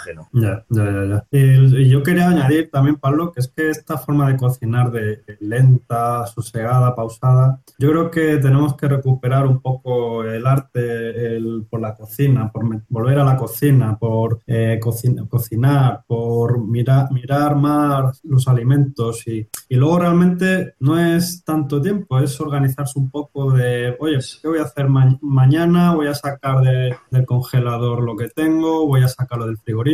en 0.07 0.15
colágeno. 0.15 0.29
Ya, 0.33 0.65
ya, 0.69 0.91
ya, 0.91 1.05
ya. 1.05 1.25
Y, 1.31 1.81
y 1.83 1.89
yo 1.89 2.03
quería 2.03 2.29
añadir 2.29 2.69
también, 2.71 2.97
Pablo, 2.97 3.31
que 3.31 3.39
es 3.41 3.47
que 3.49 3.69
esta 3.69 3.97
forma 3.97 4.29
de 4.31 4.37
cocinar 4.37 4.91
de 4.91 5.23
lenta, 5.39 6.25
sosegada, 6.27 6.95
pausada, 6.95 7.61
yo 7.77 7.89
creo 7.91 8.11
que 8.11 8.37
tenemos 8.37 8.75
que 8.75 8.87
recuperar 8.87 9.45
un 9.45 9.61
poco 9.61 10.23
el 10.23 10.45
arte 10.45 11.35
el- 11.35 11.65
por 11.69 11.81
la 11.81 11.95
cocina, 11.95 12.51
por 12.51 12.63
volver 12.89 13.19
a 13.19 13.23
la 13.23 13.35
cocina, 13.37 13.97
por 13.97 14.39
eh, 14.47 14.79
cocin- 14.81 15.27
cocinar, 15.27 16.03
por 16.07 16.59
mirar, 16.65 17.11
mirar 17.11 17.55
más 17.55 18.19
los 18.23 18.47
alimentos 18.47 19.27
y, 19.27 19.47
y 19.67 19.75
luego 19.75 19.99
realmente 19.99 20.75
no 20.79 20.99
es 20.99 21.43
tanto 21.43 21.81
tiempo, 21.81 22.19
es 22.19 22.39
organizarse 22.39 22.97
un 22.99 23.09
poco 23.09 23.51
de, 23.51 23.95
oye, 23.99 24.19
¿qué 24.41 24.47
voy 24.47 24.59
a 24.59 24.63
hacer 24.63 24.87
ma- 24.89 25.17
mañana? 25.21 25.93
Voy 25.95 26.07
a 26.07 26.13
sacar 26.15 26.61
de- 26.61 26.95
del 27.11 27.25
congelador 27.25 28.01
lo 28.03 28.15
que 28.15 28.29
tengo, 28.29 28.85
voy 28.87 29.03
a 29.03 29.07
sacarlo 29.07 29.45
del 29.47 29.57
frigorífico 29.57 29.88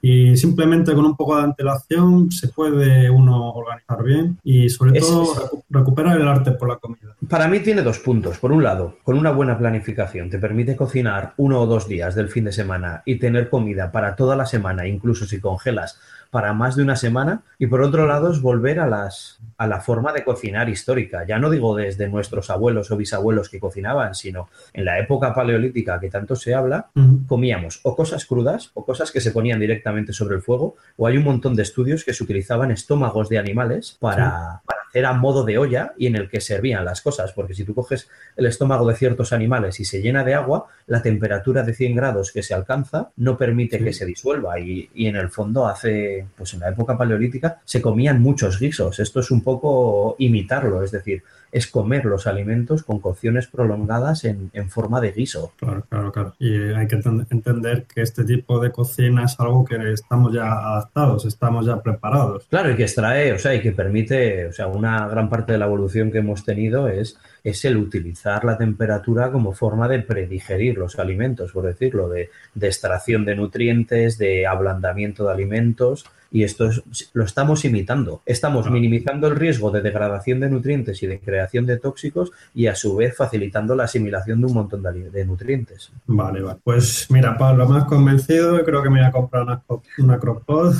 y 0.00 0.36
simplemente 0.36 0.94
con 0.94 1.04
un 1.06 1.16
poco 1.16 1.36
de 1.36 1.44
antelación 1.44 2.30
se 2.32 2.48
puede 2.48 3.08
uno 3.08 3.50
organizar 3.52 4.02
bien 4.02 4.38
y 4.42 4.68
sobre 4.68 4.98
Es- 4.98 5.06
todo 5.06 5.24
recu- 5.34 5.62
recuperar 5.70 6.20
el 6.20 6.26
arte 6.28 6.52
por 6.52 6.68
la 6.68 6.76
comida. 6.76 7.14
Para 7.28 7.46
mí 7.48 7.60
tiene 7.60 7.82
dos 7.82 7.98
puntos. 8.00 8.38
Por 8.38 8.50
un 8.52 8.62
lado, 8.64 8.96
con 9.04 9.16
una 9.16 9.30
buena 9.30 9.56
planificación 9.56 10.28
te 10.28 10.38
permite 10.38 10.74
cocinar 10.76 11.34
uno 11.36 11.60
o 11.60 11.66
dos 11.66 11.86
días 11.88 12.14
del 12.14 12.28
fin 12.28 12.44
de 12.44 12.52
semana 12.52 13.02
y 13.06 13.16
tener 13.16 13.48
comida 13.48 13.92
para 13.92 14.16
toda 14.16 14.34
la 14.36 14.46
semana, 14.46 14.86
incluso 14.88 15.24
si 15.26 15.40
congelas 15.40 15.98
para 16.32 16.54
más 16.54 16.76
de 16.76 16.82
una 16.82 16.96
semana. 16.96 17.42
Y 17.58 17.66
por 17.66 17.82
otro 17.82 18.06
lado 18.06 18.32
es 18.32 18.40
volver 18.40 18.80
a, 18.80 18.86
las, 18.86 19.38
a 19.58 19.66
la 19.66 19.82
forma 19.82 20.14
de 20.14 20.24
cocinar 20.24 20.70
histórica. 20.70 21.26
Ya 21.28 21.38
no 21.38 21.50
digo 21.50 21.76
desde 21.76 22.08
nuestros 22.08 22.48
abuelos 22.48 22.90
o 22.90 22.96
bisabuelos 22.96 23.50
que 23.50 23.60
cocinaban, 23.60 24.14
sino 24.14 24.48
en 24.72 24.86
la 24.86 24.98
época 24.98 25.34
paleolítica 25.34 26.00
que 26.00 26.08
tanto 26.08 26.34
se 26.34 26.54
habla, 26.54 26.88
comíamos 27.26 27.80
o 27.82 27.94
cosas 27.94 28.24
crudas 28.24 28.70
o 28.72 28.82
cosas 28.86 29.12
que 29.12 29.20
se 29.20 29.30
ponían 29.30 29.60
directamente 29.60 30.14
sobre 30.14 30.36
el 30.36 30.40
fuego, 30.40 30.76
o 30.96 31.06
hay 31.06 31.18
un 31.18 31.24
montón 31.24 31.54
de 31.54 31.64
estudios 31.64 32.02
que 32.02 32.14
se 32.14 32.24
utilizaban 32.24 32.70
estómagos 32.70 33.28
de 33.28 33.38
animales 33.38 33.98
para, 34.00 34.62
para 34.64 34.81
hacer 34.92 35.06
a 35.06 35.14
modo 35.14 35.42
de 35.42 35.56
olla 35.56 35.94
y 35.96 36.06
en 36.06 36.16
el 36.16 36.28
que 36.28 36.42
servían 36.42 36.84
las 36.84 37.00
cosas, 37.00 37.32
porque 37.32 37.54
si 37.54 37.64
tú 37.64 37.74
coges 37.74 38.10
el 38.36 38.44
estómago 38.44 38.86
de 38.86 38.94
ciertos 38.94 39.32
animales 39.32 39.80
y 39.80 39.86
se 39.86 40.02
llena 40.02 40.22
de 40.22 40.34
agua, 40.34 40.66
la 40.86 41.00
temperatura 41.00 41.62
de 41.62 41.72
100 41.72 41.96
grados 41.96 42.30
que 42.30 42.42
se 42.42 42.52
alcanza 42.52 43.10
no 43.16 43.38
permite 43.38 43.78
Sí. 43.78 43.84
que 43.84 43.92
se 43.94 44.04
disuelva 44.04 44.60
y, 44.60 44.90
y 44.94 45.06
en 45.06 45.16
el 45.16 45.30
fondo 45.30 45.66
hace, 45.66 46.26
pues 46.36 46.52
en 46.52 46.60
la 46.60 46.68
época 46.68 46.98
paleolítica 46.98 47.62
se 47.64 47.80
comían 47.80 48.20
muchos 48.20 48.60
guisos, 48.60 48.98
esto 48.98 49.20
es 49.20 49.30
un 49.30 49.42
poco 49.42 50.14
imitarlo, 50.18 50.82
es 50.82 50.90
decir, 50.90 51.22
es 51.52 51.66
comer 51.66 52.06
los 52.06 52.26
alimentos 52.26 52.82
con 52.82 52.98
cocciones 52.98 53.46
prolongadas 53.46 54.24
en, 54.24 54.50
en 54.54 54.70
forma 54.70 55.00
de 55.00 55.12
guiso. 55.12 55.52
Claro, 55.58 55.84
claro, 55.88 56.10
claro. 56.10 56.34
Y 56.38 56.72
hay 56.72 56.86
que 56.86 56.96
enten- 56.96 57.26
entender 57.30 57.84
que 57.84 58.00
este 58.00 58.24
tipo 58.24 58.58
de 58.58 58.72
cocina 58.72 59.24
es 59.26 59.38
algo 59.38 59.64
que 59.64 59.92
estamos 59.92 60.32
ya 60.32 60.50
adaptados, 60.50 61.26
estamos 61.26 61.66
ya 61.66 61.80
preparados. 61.82 62.46
Claro, 62.48 62.70
y 62.70 62.76
que 62.76 62.84
extrae, 62.84 63.32
o 63.34 63.38
sea, 63.38 63.54
y 63.54 63.60
que 63.60 63.72
permite, 63.72 64.46
o 64.46 64.52
sea, 64.52 64.66
una 64.66 65.06
gran 65.08 65.28
parte 65.28 65.52
de 65.52 65.58
la 65.58 65.66
evolución 65.66 66.10
que 66.10 66.18
hemos 66.18 66.44
tenido 66.44 66.88
es, 66.88 67.18
es 67.44 67.64
el 67.66 67.76
utilizar 67.76 68.44
la 68.44 68.56
temperatura 68.56 69.30
como 69.30 69.52
forma 69.52 69.88
de 69.88 69.98
predigerir 69.98 70.78
los 70.78 70.98
alimentos, 70.98 71.52
por 71.52 71.66
decirlo, 71.66 72.08
de, 72.08 72.30
de 72.54 72.66
extracción 72.66 73.24
de 73.26 73.36
nutrientes, 73.36 74.16
de 74.16 74.46
ablandamiento 74.46 75.26
de 75.26 75.32
alimentos, 75.32 76.06
y 76.32 76.44
esto 76.44 76.66
es- 76.70 76.82
lo 77.12 77.24
estamos 77.24 77.64
imitando. 77.64 78.22
Estamos 78.26 78.62
Claro. 78.62 78.74
minimizando 78.74 79.28
el 79.28 79.36
riesgo 79.36 79.70
de 79.70 79.82
degradación 79.82 80.40
de 80.40 80.48
nutrientes 80.50 81.02
y 81.02 81.06
de 81.06 81.20
creación 81.20 81.66
de 81.66 81.78
tóxicos 81.78 82.32
y 82.54 82.66
a 82.66 82.74
su 82.74 82.96
vez 82.96 83.16
facilitando 83.16 83.76
la 83.76 83.84
asimilación 83.84 84.40
de 84.40 84.46
un 84.46 84.54
montón 84.54 84.82
de, 84.82 85.10
de 85.10 85.24
nutrientes. 85.24 85.92
Vale, 86.06 86.40
vale. 86.42 86.58
Pues 86.64 87.06
mira, 87.10 87.36
Pablo, 87.36 87.64
has 87.74 87.84
convencido. 87.84 88.62
Creo 88.64 88.82
que 88.82 88.90
me 88.90 88.98
voy 89.00 89.08
a 89.08 89.12
comprar 89.12 89.42
una, 89.44 89.62
una 89.98 90.18
crockpot. 90.18 90.74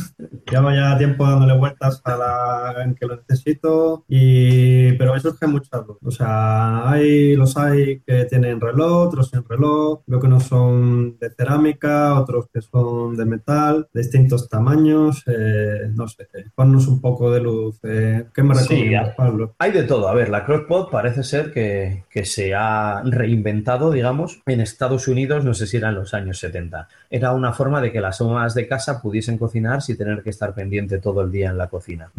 Llevo 0.51 0.71
ya 0.73 0.97
tiempo 0.99 1.27
dándole 1.29 1.57
vueltas 1.57 2.01
a 2.05 2.17
la 2.17 2.83
en 2.85 2.95
que 2.95 3.07
lo 3.07 3.17
necesito, 3.17 4.05
y, 4.09 4.93
pero 4.95 5.13
me 5.15 5.21
surgen 5.21 5.51
muchas 5.51 5.87
dudas. 5.87 5.99
O 6.05 6.11
sea, 6.11 6.89
hay, 6.91 7.37
los 7.37 7.57
hay 7.57 8.01
que 8.01 8.25
tienen 8.25 8.61
reloj, 8.61 9.09
otros 9.09 9.29
sin 9.31 9.45
reloj, 9.47 10.01
lo 10.07 10.21
que 10.21 10.29
no 10.29 10.41
son 10.41 11.19
de 11.19 11.31
cerámica, 11.31 12.19
otros 12.19 12.47
que 12.53 12.61
son 12.63 13.17
de 13.17 13.25
metal, 13.27 13.89
de 13.93 14.01
distintos 14.01 14.49
tamaños. 14.49 15.23
eh, 15.27 15.42
no 15.95 16.09
sé, 16.09 16.27
ponnos 16.55 16.87
un 16.89 17.01
poco 17.01 17.31
de 17.31 17.41
luz. 17.41 17.79
eh, 17.85 18.25
¿Qué 18.35 18.43
me 18.43 18.55
recomiendas. 18.55 19.15
Pablo? 19.17 19.55
Hay 19.59 19.73
de 19.73 19.85
todo. 19.85 20.09
A 20.09 20.15
ver, 20.15 20.29
la 20.29 20.45
crockpot 20.45 20.91
parece 20.91 21.23
ser 21.23 21.53
que, 21.53 22.05
que 22.11 22.25
se 22.25 22.55
ha 22.55 23.03
reinventado, 23.05 23.91
digamos, 23.91 24.41
en 24.47 24.61
Estados 24.61 25.09
Unidos, 25.09 25.45
no 25.45 25.55
sé 25.55 25.67
si 25.67 25.77
era 25.77 25.91
en 25.91 25.97
los 25.97 26.15
años 26.15 26.39
70. 26.39 26.89
Era 27.11 27.33
una 27.33 27.53
forma 27.53 27.81
de 27.81 27.93
que 27.93 28.01
las 28.01 28.21
amas 28.21 28.55
de 28.55 28.67
casa 28.67 29.01
pudiesen 29.03 29.39
cocinar 29.39 29.83
sin 29.83 29.97
tener 29.97 30.23
que 30.23 30.31
estar 30.31 30.55
pendiente 30.55 30.99
todo 30.99 31.23
el 31.23 31.31
día 31.31 31.51
en 31.51 31.59
la 31.59 31.69
cocina. 31.69 32.11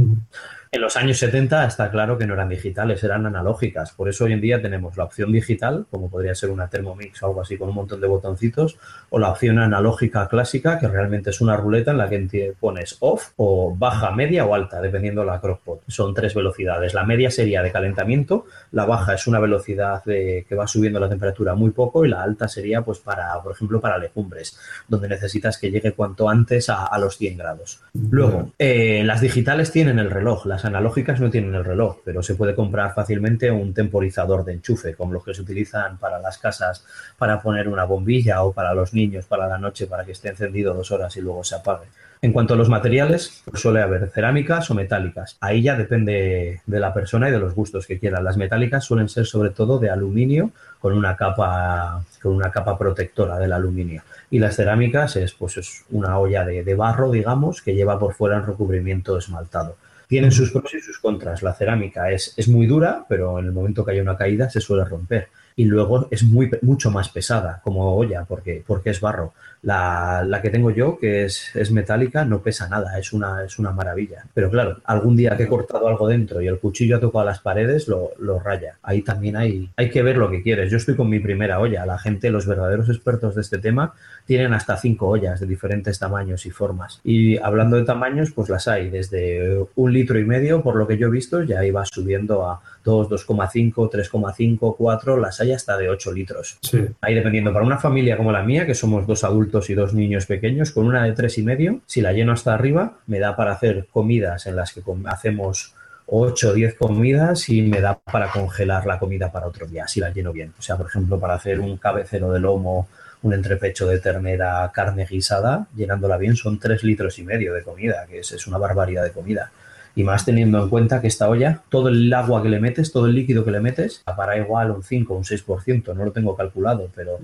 En 0.74 0.82
los 0.82 0.98
años 0.98 1.20
70 1.20 1.68
está 1.68 1.92
claro 1.92 2.18
que 2.18 2.26
no 2.26 2.34
eran 2.34 2.50
digitales, 2.50 3.04
eran 3.04 3.28
analógicas. 3.28 3.92
Por 3.92 4.10
eso 4.10 4.26
hoy 4.26 4.34
en 4.34 4.42
día 4.42 4.60
tenemos 4.60 4.98
la 4.98 5.04
opción 5.04 5.32
digital, 5.32 5.86
como 5.92 6.10
podría 6.10 6.34
ser 6.34 6.50
una 6.50 6.68
Thermomix 6.68 7.22
o 7.22 7.28
algo 7.28 7.42
así 7.42 7.60
con 7.60 7.70
un 7.70 7.76
montón 7.76 8.02
de 8.02 8.08
botoncitos, 8.08 8.80
o 9.12 9.20
la 9.20 9.30
opción 9.30 9.60
analógica 9.60 10.28
clásica, 10.28 10.80
que 10.80 10.88
realmente 10.88 11.30
es 11.30 11.42
una 11.42 11.56
ruleta 11.56 11.92
en 11.92 12.00
la 12.00 12.10
que 12.10 12.56
pones 12.60 12.98
off 13.02 13.34
o 13.36 13.76
baja, 13.78 14.10
media 14.14 14.46
o 14.46 14.56
alta, 14.56 14.82
dependiendo 14.82 15.22
de 15.22 15.28
la 15.28 15.40
crockpot. 15.40 15.84
Son 15.90 16.12
tres 16.16 16.34
velocidades. 16.34 16.96
La 16.96 17.04
media 17.04 17.30
sería 17.30 17.62
de 17.62 17.72
calentamiento, 17.72 18.48
la 18.72 18.86
baja 18.86 19.14
es 19.14 19.28
una 19.28 19.38
velocidad 19.38 20.04
de, 20.06 20.44
que 20.50 20.56
va 20.56 20.66
subiendo 20.66 21.00
la 21.00 21.08
temperatura 21.08 21.54
muy 21.54 21.70
poco 21.70 22.04
y 22.04 22.10
la 22.10 22.24
alta 22.24 22.48
sería, 22.48 22.82
pues, 22.82 22.98
para, 22.98 23.40
por 23.44 23.52
ejemplo, 23.52 23.80
para 23.80 24.00
legumbres, 24.00 24.58
donde 24.88 25.08
necesitas 25.08 25.60
que 25.60 25.70
llegue 25.70 25.92
cuanto 25.92 26.28
antes 26.28 26.68
a, 26.72 26.88
a 26.88 26.98
los 26.98 27.16
100 27.16 27.38
grados. 27.38 27.80
Luego, 27.94 28.54
eh, 28.58 29.04
las 29.06 29.22
digitales 29.22 29.72
tienen 29.72 30.00
el 30.00 30.10
reloj, 30.10 30.48
las 30.48 30.63
analógicas 30.66 31.20
no 31.20 31.30
tienen 31.30 31.56
el 31.56 31.66
reloj, 31.66 31.98
pero 32.04 32.22
se 32.24 32.36
puede 32.36 32.56
comprar 32.56 32.94
fácilmente 32.94 33.52
un 33.52 33.74
temporizador 33.74 34.46
de 34.46 34.54
enchufe, 34.54 34.96
como 34.96 35.14
los 35.14 35.24
que 35.24 35.34
se 35.34 35.42
utilizan 35.42 35.98
para 35.98 36.20
las 36.20 36.38
casas, 36.38 36.86
para 37.18 37.42
poner 37.42 37.68
una 37.68 37.86
bombilla 37.86 38.44
o 38.44 38.54
para 38.54 38.74
los 38.74 38.94
niños 38.94 39.26
para 39.26 39.48
la 39.48 39.58
noche, 39.58 39.88
para 39.88 40.06
que 40.06 40.12
esté 40.14 40.30
encendido 40.30 40.74
dos 40.74 40.92
horas 40.92 41.16
y 41.18 41.22
luego 41.22 41.44
se 41.44 41.56
apague. 41.56 41.88
En 42.24 42.32
cuanto 42.32 42.54
a 42.54 42.58
los 42.58 42.70
materiales, 42.70 43.44
pues 43.44 43.62
suele 43.62 43.82
haber 43.82 44.10
cerámicas 44.10 44.72
o 44.72 44.74
metálicas. 44.74 45.36
Ahí 45.42 45.62
ya 45.62 45.76
depende 45.76 46.62
de 46.66 46.80
la 46.80 46.94
persona 46.94 47.28
y 47.28 47.34
de 47.34 47.40
los 47.40 47.54
gustos 47.54 47.86
que 47.86 48.00
quieran. 48.00 48.24
Las 48.24 48.38
metálicas 48.38 48.86
suelen 48.86 49.10
ser 49.10 49.26
sobre 49.26 49.50
todo 49.50 49.78
de 49.78 49.90
aluminio 49.90 50.52
con 50.80 50.94
una 50.94 51.18
capa, 51.18 52.02
con 52.22 52.32
una 52.32 52.50
capa 52.50 52.78
protectora 52.78 53.38
del 53.40 53.52
aluminio. 53.52 54.04
Y 54.32 54.40
las 54.40 54.56
cerámicas 54.56 55.18
es, 55.18 55.34
pues, 55.34 55.58
es 55.58 55.84
una 55.92 56.18
olla 56.18 56.46
de, 56.46 56.64
de 56.64 56.76
barro, 56.76 57.12
digamos, 57.12 57.62
que 57.62 57.76
lleva 57.76 58.00
por 58.00 58.14
fuera 58.14 58.38
un 58.38 58.46
recubrimiento 58.46 59.18
esmaltado. 59.18 59.76
Tienen 60.08 60.32
sus 60.32 60.52
pros 60.52 60.74
y 60.74 60.82
sus 60.82 61.00
contras. 61.00 61.42
La 61.44 61.54
cerámica 61.54 62.12
es, 62.12 62.34
es 62.38 62.48
muy 62.48 62.68
dura, 62.68 63.06
pero 63.08 63.40
en 63.40 63.46
el 63.46 63.52
momento 63.52 63.86
que 63.86 63.92
hay 63.92 64.00
una 64.00 64.18
caída 64.18 64.50
se 64.50 64.62
suele 64.62 64.86
romper. 64.86 65.30
Y 65.56 65.66
luego 65.66 66.08
es 66.12 66.24
muy, 66.24 66.50
mucho 66.62 66.92
más 66.92 67.10
pesada 67.10 67.62
como 67.64 67.96
olla, 67.96 68.26
porque, 68.26 68.64
porque 68.66 68.90
es 68.90 69.00
barro. 69.00 69.34
La, 69.64 70.24
la 70.28 70.42
que 70.42 70.50
tengo 70.50 70.72
yo, 70.72 71.00
que 71.00 71.26
es, 71.26 71.56
es 71.56 71.72
metálica, 71.72 72.26
no 72.26 72.42
pesa 72.42 72.68
nada, 72.68 73.00
es 73.00 73.14
una, 73.14 73.44
es 73.44 73.58
una 73.60 73.72
maravilla. 73.72 74.26
Pero 74.34 74.50
claro, 74.50 74.78
algún 74.84 75.16
día 75.16 75.36
que 75.36 75.44
he 75.44 75.48
cortado 75.48 75.88
algo 75.88 76.08
dentro 76.08 76.42
y 76.42 76.48
el 76.48 76.60
cuchillo 76.60 76.98
ha 76.98 77.00
tocado 77.00 77.26
las 77.26 77.40
paredes, 77.40 77.88
lo, 77.88 78.12
lo 78.20 78.40
raya. 78.40 78.78
Ahí 78.84 79.02
también 79.02 79.38
hay, 79.38 79.70
hay 79.76 79.90
que 79.90 80.04
ver 80.04 80.18
lo 80.18 80.30
que 80.30 80.44
quieres. 80.44 80.70
Yo 80.70 80.78
estoy 80.78 80.96
con 80.96 81.10
mi 81.10 81.20
primera 81.20 81.60
olla. 81.60 81.86
La 81.86 81.98
gente, 81.98 82.30
los 82.30 82.46
verdaderos 82.46 82.90
expertos 82.90 83.36
de 83.36 83.42
este 83.42 83.58
tema, 83.58 83.94
tienen 84.26 84.54
hasta 84.54 84.78
cinco 84.78 85.08
ollas 85.08 85.40
de 85.40 85.48
diferentes 85.48 85.98
tamaños 86.00 86.46
y 86.46 86.52
formas. 86.52 87.00
Y 87.04 87.38
hablando 87.38 87.78
de 87.78 87.84
tamaños, 87.84 88.32
pues 88.32 88.50
las 88.50 88.68
hay 88.68 88.90
desde 88.90 89.66
un 89.76 89.94
litro 89.94 90.20
y 90.20 90.26
medio, 90.26 90.62
por 90.62 90.76
lo 90.76 90.88
que 90.88 90.98
yo 90.98 91.08
he 91.08 91.12
visto, 91.12 91.42
ya 91.44 91.64
iba 91.66 91.86
subiendo 91.86 92.46
a 92.46 92.62
2, 92.84 93.10
2,5, 93.10 93.90
3,5, 93.90 94.76
4, 94.78 95.18
las 95.18 95.40
hay 95.40 95.52
hasta 95.54 95.78
de 95.78 95.90
8 95.90 96.12
litros. 96.12 96.58
Sí. 96.62 96.86
Ahí 97.02 97.16
dependiendo, 97.16 97.54
para 97.54 97.66
una 97.66 97.78
familia 97.78 98.18
como 98.18 98.32
la 98.32 98.44
mía, 98.44 98.66
que 98.66 98.76
somos 98.76 99.08
dos 99.08 99.24
adultos 99.24 99.53
y 99.70 99.74
dos 99.74 99.94
niños 99.94 100.26
pequeños, 100.26 100.72
con 100.72 100.86
una 100.86 101.04
de 101.04 101.14
tres 101.14 101.38
y 101.38 101.44
medio, 101.44 101.82
si 101.86 102.02
la 102.02 102.14
lleno 102.14 102.34
hasta 102.34 102.54
arriba, 102.54 103.00
me 103.08 103.20
da 103.20 103.36
para 103.36 103.54
hacer 103.54 103.88
comidas 103.92 104.48
en 104.48 104.56
las 104.56 104.74
que 104.74 104.82
hacemos 105.06 105.74
8 106.06 106.50
o 106.50 106.54
10 106.54 106.76
comidas 106.76 107.50
y 107.50 107.62
me 107.62 107.82
da 107.82 107.98
para 107.98 108.30
congelar 108.30 108.86
la 108.86 109.00
comida 109.00 109.32
para 109.32 109.48
otro 109.48 109.66
día, 109.66 109.88
si 109.88 110.00
la 110.00 110.10
lleno 110.10 110.34
bien. 110.34 110.54
O 110.58 110.62
sea, 110.62 110.76
por 110.76 110.88
ejemplo, 110.88 111.20
para 111.20 111.36
hacer 111.36 111.60
un 111.60 111.78
cabecero 111.78 112.32
de 112.32 112.40
lomo, 112.40 112.88
un 113.22 113.34
entrepecho 113.34 113.88
de 113.88 114.00
ternera, 114.00 114.70
carne 114.74 115.06
guisada, 115.10 115.68
llenándola 115.76 116.18
bien, 116.18 116.36
son 116.36 116.60
3 116.60 116.84
litros 116.84 117.20
y 117.20 117.24
medio 117.24 117.54
de 117.54 117.64
comida, 117.64 118.06
que 118.08 118.20
es, 118.20 118.32
es 118.32 118.48
una 118.48 118.58
barbaridad 118.58 119.04
de 119.04 119.12
comida. 119.12 119.52
Y 119.96 120.04
más 120.04 120.26
teniendo 120.26 120.62
en 120.62 120.70
cuenta 120.70 121.02
que 121.02 121.08
esta 121.08 121.30
olla, 121.30 121.62
todo 121.70 121.90
el 121.90 122.12
agua 122.14 122.42
que 122.42 122.50
le 122.50 122.60
metes, 122.60 122.92
todo 122.92 123.06
el 123.06 123.16
líquido 123.16 123.46
que 123.46 123.52
le 123.52 123.60
metes, 123.60 124.04
para 124.18 124.38
igual 124.38 124.72
un 124.72 124.84
5 124.84 125.14
o 125.14 125.18
un 125.18 125.24
6%, 125.24 125.96
no 125.96 126.06
lo 126.06 126.12
tengo 126.12 126.36
calculado, 126.36 126.90
pero 126.96 127.20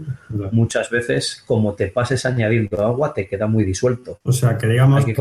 muchas 0.52 0.90
veces 0.90 1.44
como 1.46 1.74
te 1.74 1.88
pases 1.88 2.26
añadiendo 2.26 2.84
agua 2.84 3.14
te 3.14 3.28
queda 3.28 3.48
muy 3.48 3.64
disuelto. 3.64 4.20
O 4.24 4.32
sea, 4.32 4.58
que 4.58 4.68
digamos 4.68 5.06
que, 5.06 5.14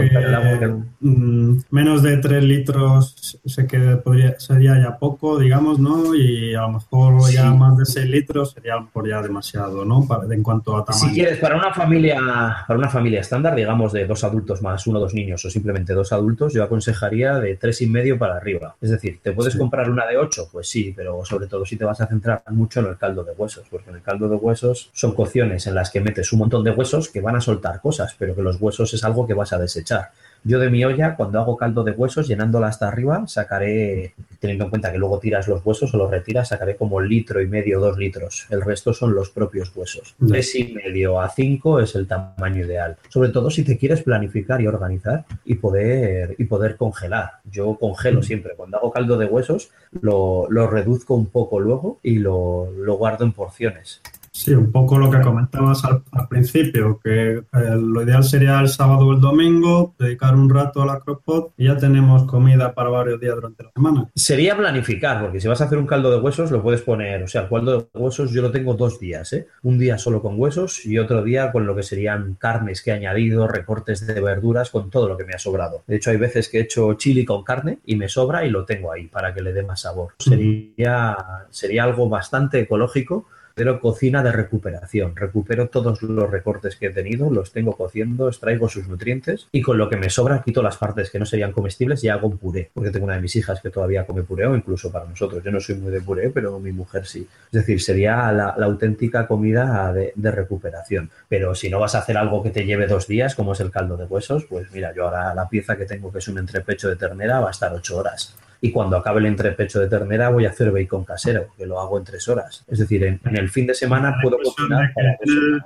mm, 1.01 1.59
menos 1.71 2.03
de 2.03 2.17
3 2.19 2.45
litros 2.45 3.39
sé 3.45 3.67
que 3.67 3.79
podría, 3.97 4.39
sería 4.39 4.79
ya 4.79 4.99
poco, 4.99 5.39
digamos, 5.39 5.79
¿no? 5.79 6.15
Y 6.15 6.55
a 6.55 6.63
lo 6.63 6.73
mejor 6.73 7.31
ya 7.31 7.53
más 7.53 7.77
de 7.77 7.85
6 7.85 8.07
litros 8.07 8.53
sería 8.53 8.75
por 8.93 9.09
ya 9.09 9.23
demasiado, 9.23 9.85
¿no? 9.85 10.07
en 10.31 10.43
cuanto 10.43 10.77
a 10.77 10.85
tamaño. 10.85 11.09
Si 11.09 11.15
quieres, 11.15 11.39
para 11.39 11.57
una 11.57 11.73
familia, 11.73 12.19
para 12.67 12.79
una 12.79 12.89
familia 12.89 13.21
estándar, 13.21 13.55
digamos 13.55 13.93
de 13.93 14.07
dos 14.07 14.25
adultos 14.25 14.63
más 14.63 14.87
uno 14.87 14.99
o 14.99 15.03
dos 15.03 15.15
niños 15.15 15.45
o 15.45 15.51
simplemente 15.51 15.93
dos 15.93 16.13
adultos, 16.13 16.53
yo 16.53 16.63
aconsejaría 16.63 17.38
de 17.41 17.57
tres 17.57 17.81
y 17.83 17.87
medio 17.87 18.19
para 18.19 18.37
arriba. 18.37 18.77
Es 18.81 18.91
decir, 18.91 19.21
¿te 19.23 19.33
puedes 19.33 19.57
comprar 19.57 19.91
una 19.91 20.07
de 20.07 20.17
8? 20.17 20.49
Pues 20.53 20.69
sí, 20.69 20.93
pero 20.97 21.25
sobre 21.25 21.47
todo 21.47 21.65
si 21.65 21.77
te 21.77 21.85
vas 21.85 22.01
a 22.01 22.07
centrar 22.07 22.43
mucho 22.51 22.81
en 22.81 22.87
el 22.87 22.97
caldo 22.97 23.25
de 23.25 23.33
huesos, 23.33 23.67
porque 23.71 23.91
en 23.91 23.97
el 23.97 24.03
caldo 24.03 24.29
de 24.29 24.37
huesos 24.37 24.91
son 24.93 25.15
cocciones 25.15 25.67
en 25.67 25.75
las 25.75 25.91
que 25.91 26.01
metes 26.01 26.33
un 26.33 26.41
montón 26.41 26.65
de 26.65 26.71
huesos 26.71 27.09
que 27.09 27.21
van 27.21 27.37
a 27.37 27.41
soltar 27.41 27.81
cosas, 27.81 28.15
pero 28.19 28.35
que 28.35 28.43
los 28.43 28.61
huesos 28.61 28.93
es 28.95 29.05
algo 29.05 29.27
que 29.27 29.35
vas 29.35 29.53
a 29.53 29.59
desechar. 29.59 30.11
Yo 30.45 30.59
de 30.59 30.71
mi 30.71 30.85
olla, 30.85 31.17
cuando 31.17 31.41
hago 31.41 31.57
caldo 31.57 31.85
de 31.85 31.93
huesos, 31.93 32.29
llenándola 32.29 32.69
hasta 32.69 32.89
arriba, 32.89 33.27
sacaré, 33.27 34.15
teniendo 34.41 34.65
en 34.65 34.71
cuenta 34.71 34.93
que 34.93 34.99
luego 34.99 35.19
tiras 35.19 35.49
los 35.49 35.65
huesos 35.65 35.93
o 35.95 35.99
los 35.99 36.11
retiras, 36.11 36.49
sacaré 36.49 36.77
como 36.77 37.01
litro 37.01 37.41
y 37.41 37.47
medio, 37.47 37.81
dos 37.81 37.99
litros. 37.99 38.47
El 38.51 38.63
resto 38.63 38.93
son 38.93 39.15
los 39.15 39.31
propios 39.31 39.73
huesos. 39.75 40.15
Tres 40.27 40.55
y 40.55 40.73
medio 40.73 41.21
a 41.21 41.29
cinco 41.29 41.81
es 41.81 41.95
el 41.95 42.07
tamaño 42.07 42.65
ideal. 42.65 42.97
Sobre 43.09 43.31
todo 43.31 43.51
si 43.51 43.65
te 43.65 43.77
quieres 43.77 44.03
planificar 44.03 44.61
y 44.61 44.67
organizar 44.67 45.25
y 45.45 45.55
poder, 45.55 46.35
y 46.39 46.45
poder 46.45 46.77
congelar. 46.77 47.41
Yo 47.51 47.77
congelo 47.79 48.23
siempre. 48.23 48.55
Cuando 48.57 48.79
hago 48.79 48.93
caldo 48.93 49.19
de 49.19 49.27
huesos, 49.27 49.71
lo, 50.01 50.47
reduzco 50.49 51.15
un 51.15 51.27
poco 51.27 51.61
luego 51.61 51.99
y 52.03 52.19
lo, 52.19 52.71
lo 52.73 52.97
guardo 52.97 53.25
en 53.25 53.33
porciones. 53.33 54.01
Sí, 54.39 54.55
un 54.55 54.71
poco 54.71 54.97
lo 54.99 55.11
que 55.11 55.21
comentabas 55.21 55.83
al, 55.85 56.01
principio, 56.29 57.01
que 57.03 57.39
eh, 57.39 57.43
lo 57.77 58.05
ideal 58.05 58.23
sería 58.23 58.61
el 58.61 58.69
sábado 58.69 59.09
o 59.09 59.13
el 59.13 59.21
domingo, 59.21 59.97
dedicar 59.99 60.37
un 60.37 60.49
rato 60.49 60.81
a 60.81 60.87
la 60.87 61.01
crockpot 61.01 61.55
y 61.57 61.65
ya 61.65 61.77
tenemos 61.77 62.23
comida 62.23 62.73
para 62.73 62.89
varios 62.89 63.21
días 63.21 63.35
durante 63.35 63.65
la 63.65 63.73
semana. 63.73 64.09
Sería 64.15 64.57
planificar, 64.57 65.21
porque 65.21 65.41
si 65.41 65.49
vas 65.49 65.61
a 65.61 65.65
hacer 65.65 65.77
un 65.77 65.89
caldo 65.89 66.13
de 66.13 66.21
huesos 66.21 66.53
lo 66.53 66.63
puedes 66.63 66.83
poner, 66.83 67.21
o 67.25 67.27
sea, 67.27 67.43
el 67.43 67.49
caldo 67.49 67.81
de 67.93 68.01
huesos 68.01 68.31
yo 68.31 68.41
lo 68.41 68.53
tengo 68.53 68.75
dos 68.75 69.01
días, 69.01 69.33
¿eh? 69.33 69.49
un 69.65 69.77
día 69.77 69.99
solo 69.99 70.23
con 70.23 70.39
huesos 70.39 70.87
y 70.87 70.99
otro 70.99 71.25
día 71.25 71.51
con 71.51 71.67
lo 71.67 71.75
que 71.75 71.83
serían 71.83 72.35
carnes 72.35 72.81
que 72.81 72.93
he 72.93 72.95
añadido, 72.95 73.49
recortes 73.49 74.07
de 74.07 74.21
verduras, 74.21 74.71
con 74.71 74.89
todo 74.89 75.09
lo 75.09 75.17
que 75.17 75.25
me 75.25 75.33
ha 75.33 75.39
sobrado. 75.41 75.83
De 75.89 75.97
hecho, 75.97 76.11
hay 76.11 76.17
veces 76.17 76.49
que 76.49 76.59
he 76.59 76.63
hecho 76.63 76.95
chili 76.95 77.25
con 77.25 77.43
carne 77.43 77.81
y 77.87 77.97
me 77.97 78.09
sobra 78.09 78.45
y 78.45 78.51
lo 78.51 78.65
tengo 78.65 78.93
ahí 78.93 79.09
para 79.09 79.35
que 79.35 79.43
le 79.43 79.53
dé 79.53 79.65
más 79.65 79.81
sabor. 79.81 80.15
Sería, 80.21 81.17
sería 81.51 81.83
algo 81.83 82.09
bastante 82.09 82.61
ecológico 82.61 83.27
pero 83.59 83.81
cocina 83.81 84.23
de 84.23 84.31
recuperación. 84.31 85.17
Recupero 85.17 85.69
todos 85.69 86.01
los 86.03 86.31
recortes 86.31 86.77
que 86.77 86.87
he 86.87 86.91
tenido, 86.91 87.29
los 87.29 87.51
tengo 87.51 87.77
cociendo, 87.77 88.29
extraigo 88.29 88.69
sus 88.69 88.87
nutrientes 88.87 89.49
y 89.51 89.63
con 89.63 89.79
lo 89.79 89.91
que 89.91 89.97
me 89.97 90.11
sobra 90.11 90.45
quito 90.45 90.63
las 90.63 90.77
partes 90.77 91.11
que 91.11 91.19
no 91.19 91.27
serían 91.27 91.51
comestibles 91.51 92.05
y 92.05 92.09
hago 92.09 92.29
un 92.29 92.39
puré, 92.39 92.71
porque 92.73 92.93
tengo 92.93 93.07
una 93.07 93.17
de 93.17 93.21
mis 93.21 93.35
hijas 93.35 93.61
que 93.61 93.71
todavía 93.71 94.07
come 94.07 94.23
puré 94.23 94.47
o 94.47 94.55
incluso 94.55 94.93
para 94.93 95.07
nosotros. 95.07 95.43
Yo 95.43 95.51
no 95.51 95.59
soy 95.59 95.75
muy 95.75 95.91
de 95.91 96.01
puré, 96.01 96.31
pero 96.31 96.61
mi 96.61 96.71
mujer 96.71 97.05
sí. 97.05 97.27
Es 97.47 97.61
decir, 97.61 97.83
sería 97.83 98.31
la, 98.31 98.51
auténtica 98.51 99.27
comida 99.27 99.93
de, 99.93 100.13
de, 100.15 100.31
recuperación. 100.31 101.11
Pero 101.29 101.57
si 101.57 101.69
no 101.69 101.81
vas 101.81 101.97
a 101.97 101.99
hacer 101.99 102.17
algo 102.17 102.45
que 102.45 102.51
te 102.51 102.65
lleve 102.65 102.87
dos 102.87 103.09
días, 103.09 103.35
como 103.35 103.55
es 103.55 103.61
el 103.61 103.73
caldo 103.73 103.97
de 103.97 104.05
huesos, 104.05 104.45
pues 104.45 104.71
mira, 104.71 104.95
yo 104.95 105.07
ahora 105.07 105.35
la 105.35 105.49
pieza 105.49 105.77
que 105.77 105.85
tengo, 105.85 106.13
que 106.13 106.19
es 106.19 106.29
un 106.29 106.39
entrepecho 106.39 106.89
de 106.89 106.95
ternera, 106.95 107.41
va 107.41 107.49
a 107.49 107.51
estar 107.51 107.73
ocho 107.73 107.97
horas 107.97 108.37
y 108.61 108.73
cuando 108.73 108.97
acabe 108.97 109.21
el 109.21 109.27
entrepecho 109.27 109.81
de 109.81 109.89
ternera 109.89 110.31
voy 110.31 110.47
a 110.47 110.51
hacer 110.51 110.71
bacon 110.71 111.05
casero, 111.05 111.49
que 111.57 111.67
lo 111.67 111.81
hago 111.81 111.99
en 111.99 112.05
tres 112.05 112.29
horas. 112.29 112.65
Es 112.67 112.79
decir, 112.79 113.05
en, 113.05 113.21
el 113.37 113.49
fin 113.49 113.67
de 113.67 113.75
semana 113.75 114.17
puedo 114.23 114.39
cocinar 114.43 114.93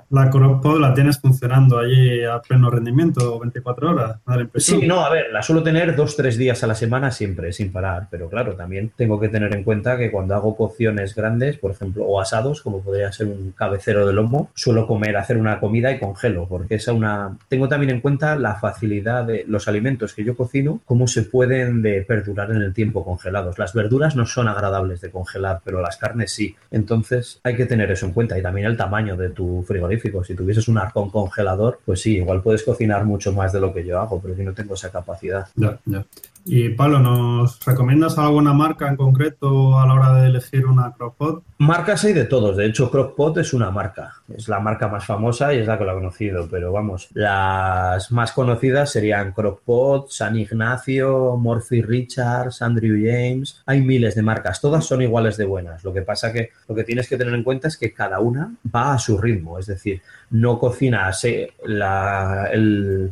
La 0.09 0.29
crockpot 0.29 0.79
la 0.79 0.93
tienes 0.93 1.19
funcionando 1.19 1.79
allí 1.79 2.23
a 2.23 2.39
pleno 2.39 2.69
rendimiento, 2.69 3.39
24 3.39 3.89
horas, 3.89 4.17
Sí, 4.55 4.85
no, 4.85 5.05
a 5.05 5.09
ver, 5.09 5.31
la 5.31 5.41
suelo 5.41 5.63
tener 5.63 5.95
dos, 5.95 6.15
tres 6.15 6.37
días 6.37 6.63
a 6.63 6.67
la 6.67 6.75
semana 6.75 7.11
siempre, 7.11 7.51
sin 7.53 7.71
parar, 7.71 8.07
pero 8.09 8.29
claro, 8.29 8.55
también 8.55 8.91
tengo 8.95 9.19
que 9.19 9.29
tener 9.29 9.53
en 9.55 9.63
cuenta 9.63 9.97
que 9.97 10.11
cuando 10.11 10.35
hago 10.35 10.55
cocciones 10.55 11.15
grandes, 11.15 11.57
por 11.57 11.71
ejemplo, 11.71 12.05
o 12.05 12.19
asados, 12.19 12.61
como 12.61 12.81
podría 12.81 13.11
ser 13.11 13.27
un 13.27 13.51
cabecero 13.51 14.05
de 14.07 14.13
lomo, 14.13 14.51
suelo 14.53 14.87
comer, 14.87 15.17
hacer 15.17 15.37
una 15.37 15.59
comida 15.59 15.91
y 15.91 15.99
congelo, 15.99 16.47
porque 16.47 16.75
es 16.75 16.87
una... 16.87 17.37
Tengo 17.47 17.67
también 17.67 17.91
en 17.91 18.01
cuenta 18.01 18.35
la 18.35 18.55
facilidad 18.55 19.25
de 19.25 19.45
los 19.47 19.67
alimentos 19.67 20.13
que 20.13 20.23
yo 20.23 20.35
cocino, 20.35 20.81
cómo 20.85 21.07
se 21.07 21.23
pueden 21.23 21.81
de 21.81 22.01
perdurar 22.01 22.51
en 22.51 22.61
el 22.61 22.73
tiempo 22.73 22.82
congelados. 22.91 23.57
Las 23.57 23.73
verduras 23.73 24.15
no 24.15 24.25
son 24.25 24.47
agradables 24.47 25.01
de 25.01 25.11
congelar, 25.11 25.61
pero 25.63 25.81
las 25.81 25.97
carnes 25.97 26.31
sí. 26.31 26.55
Entonces 26.71 27.39
hay 27.43 27.55
que 27.55 27.65
tener 27.65 27.91
eso 27.91 28.05
en 28.05 28.11
cuenta 28.11 28.37
y 28.37 28.41
también 28.41 28.67
el 28.67 28.75
tamaño 28.75 29.15
de 29.15 29.29
tu 29.29 29.63
frigorífico. 29.63 30.23
Si 30.23 30.35
tuvieses 30.35 30.67
un 30.67 30.77
arcón 30.77 31.09
congelador, 31.09 31.79
pues 31.85 32.01
sí, 32.01 32.17
igual 32.17 32.41
puedes 32.41 32.63
cocinar 32.63 33.05
mucho 33.05 33.31
más 33.31 33.53
de 33.53 33.61
lo 33.61 33.73
que 33.73 33.85
yo 33.85 33.99
hago, 33.99 34.19
pero 34.21 34.35
yo 34.35 34.43
no 34.43 34.53
tengo 34.53 34.73
esa 34.73 34.91
capacidad. 34.91 35.47
Ya, 35.55 35.79
ya. 35.85 36.05
Y 36.45 36.69
Pablo, 36.69 36.99
¿nos 36.99 37.63
recomiendas 37.65 38.17
alguna 38.17 38.53
marca 38.53 38.89
en 38.89 38.97
concreto 38.97 39.79
a 39.79 39.87
la 39.87 39.93
hora 39.93 40.13
de 40.15 40.27
elegir 40.27 40.65
una 40.65 40.91
crockpot? 40.91 41.43
Marcas 41.57 42.03
hay 42.03 42.11
de 42.11 42.25
todos. 42.25 42.57
De 42.57 42.65
hecho, 42.65 42.91
Crockpot 42.91 43.37
es 43.37 43.53
una 43.53 43.71
marca. 43.71 44.15
Es 44.35 44.49
la 44.49 44.59
marca 44.59 44.89
más 44.89 45.05
famosa 45.05 45.53
y 45.53 45.59
es 45.59 45.67
la 45.67 45.77
que 45.77 45.85
lo 45.85 45.91
he 45.91 45.95
conocido. 45.95 46.47
Pero 46.51 46.73
vamos, 46.73 47.07
las 47.13 48.11
más 48.11 48.33
conocidas 48.33 48.91
serían 48.91 49.31
Crockpot, 49.31 50.09
San 50.09 50.35
Ignacio, 50.35 51.37
Morphy 51.37 51.81
Richards, 51.81 52.61
Andrew 52.61 52.97
James. 53.01 53.61
Hay 53.65 53.79
miles 53.79 54.15
de 54.15 54.23
marcas. 54.23 54.59
Todas 54.59 54.85
son 54.85 55.01
iguales 55.01 55.37
de 55.37 55.45
buenas. 55.45 55.83
Lo 55.85 55.93
que 55.93 56.01
pasa 56.01 56.33
que 56.33 56.49
lo 56.67 56.75
que 56.75 56.83
tienes 56.83 57.07
que 57.07 57.15
tener 57.15 57.33
en 57.33 57.43
cuenta 57.43 57.69
es 57.69 57.77
que 57.77 57.93
cada 57.93 58.19
una 58.19 58.53
va 58.75 58.95
a 58.95 58.99
su 58.99 59.17
ritmo. 59.17 59.57
Es 59.57 59.67
decir, 59.67 60.01
no 60.31 60.59
cocinas 60.59 61.25
la, 61.65 62.49
el, 62.51 63.09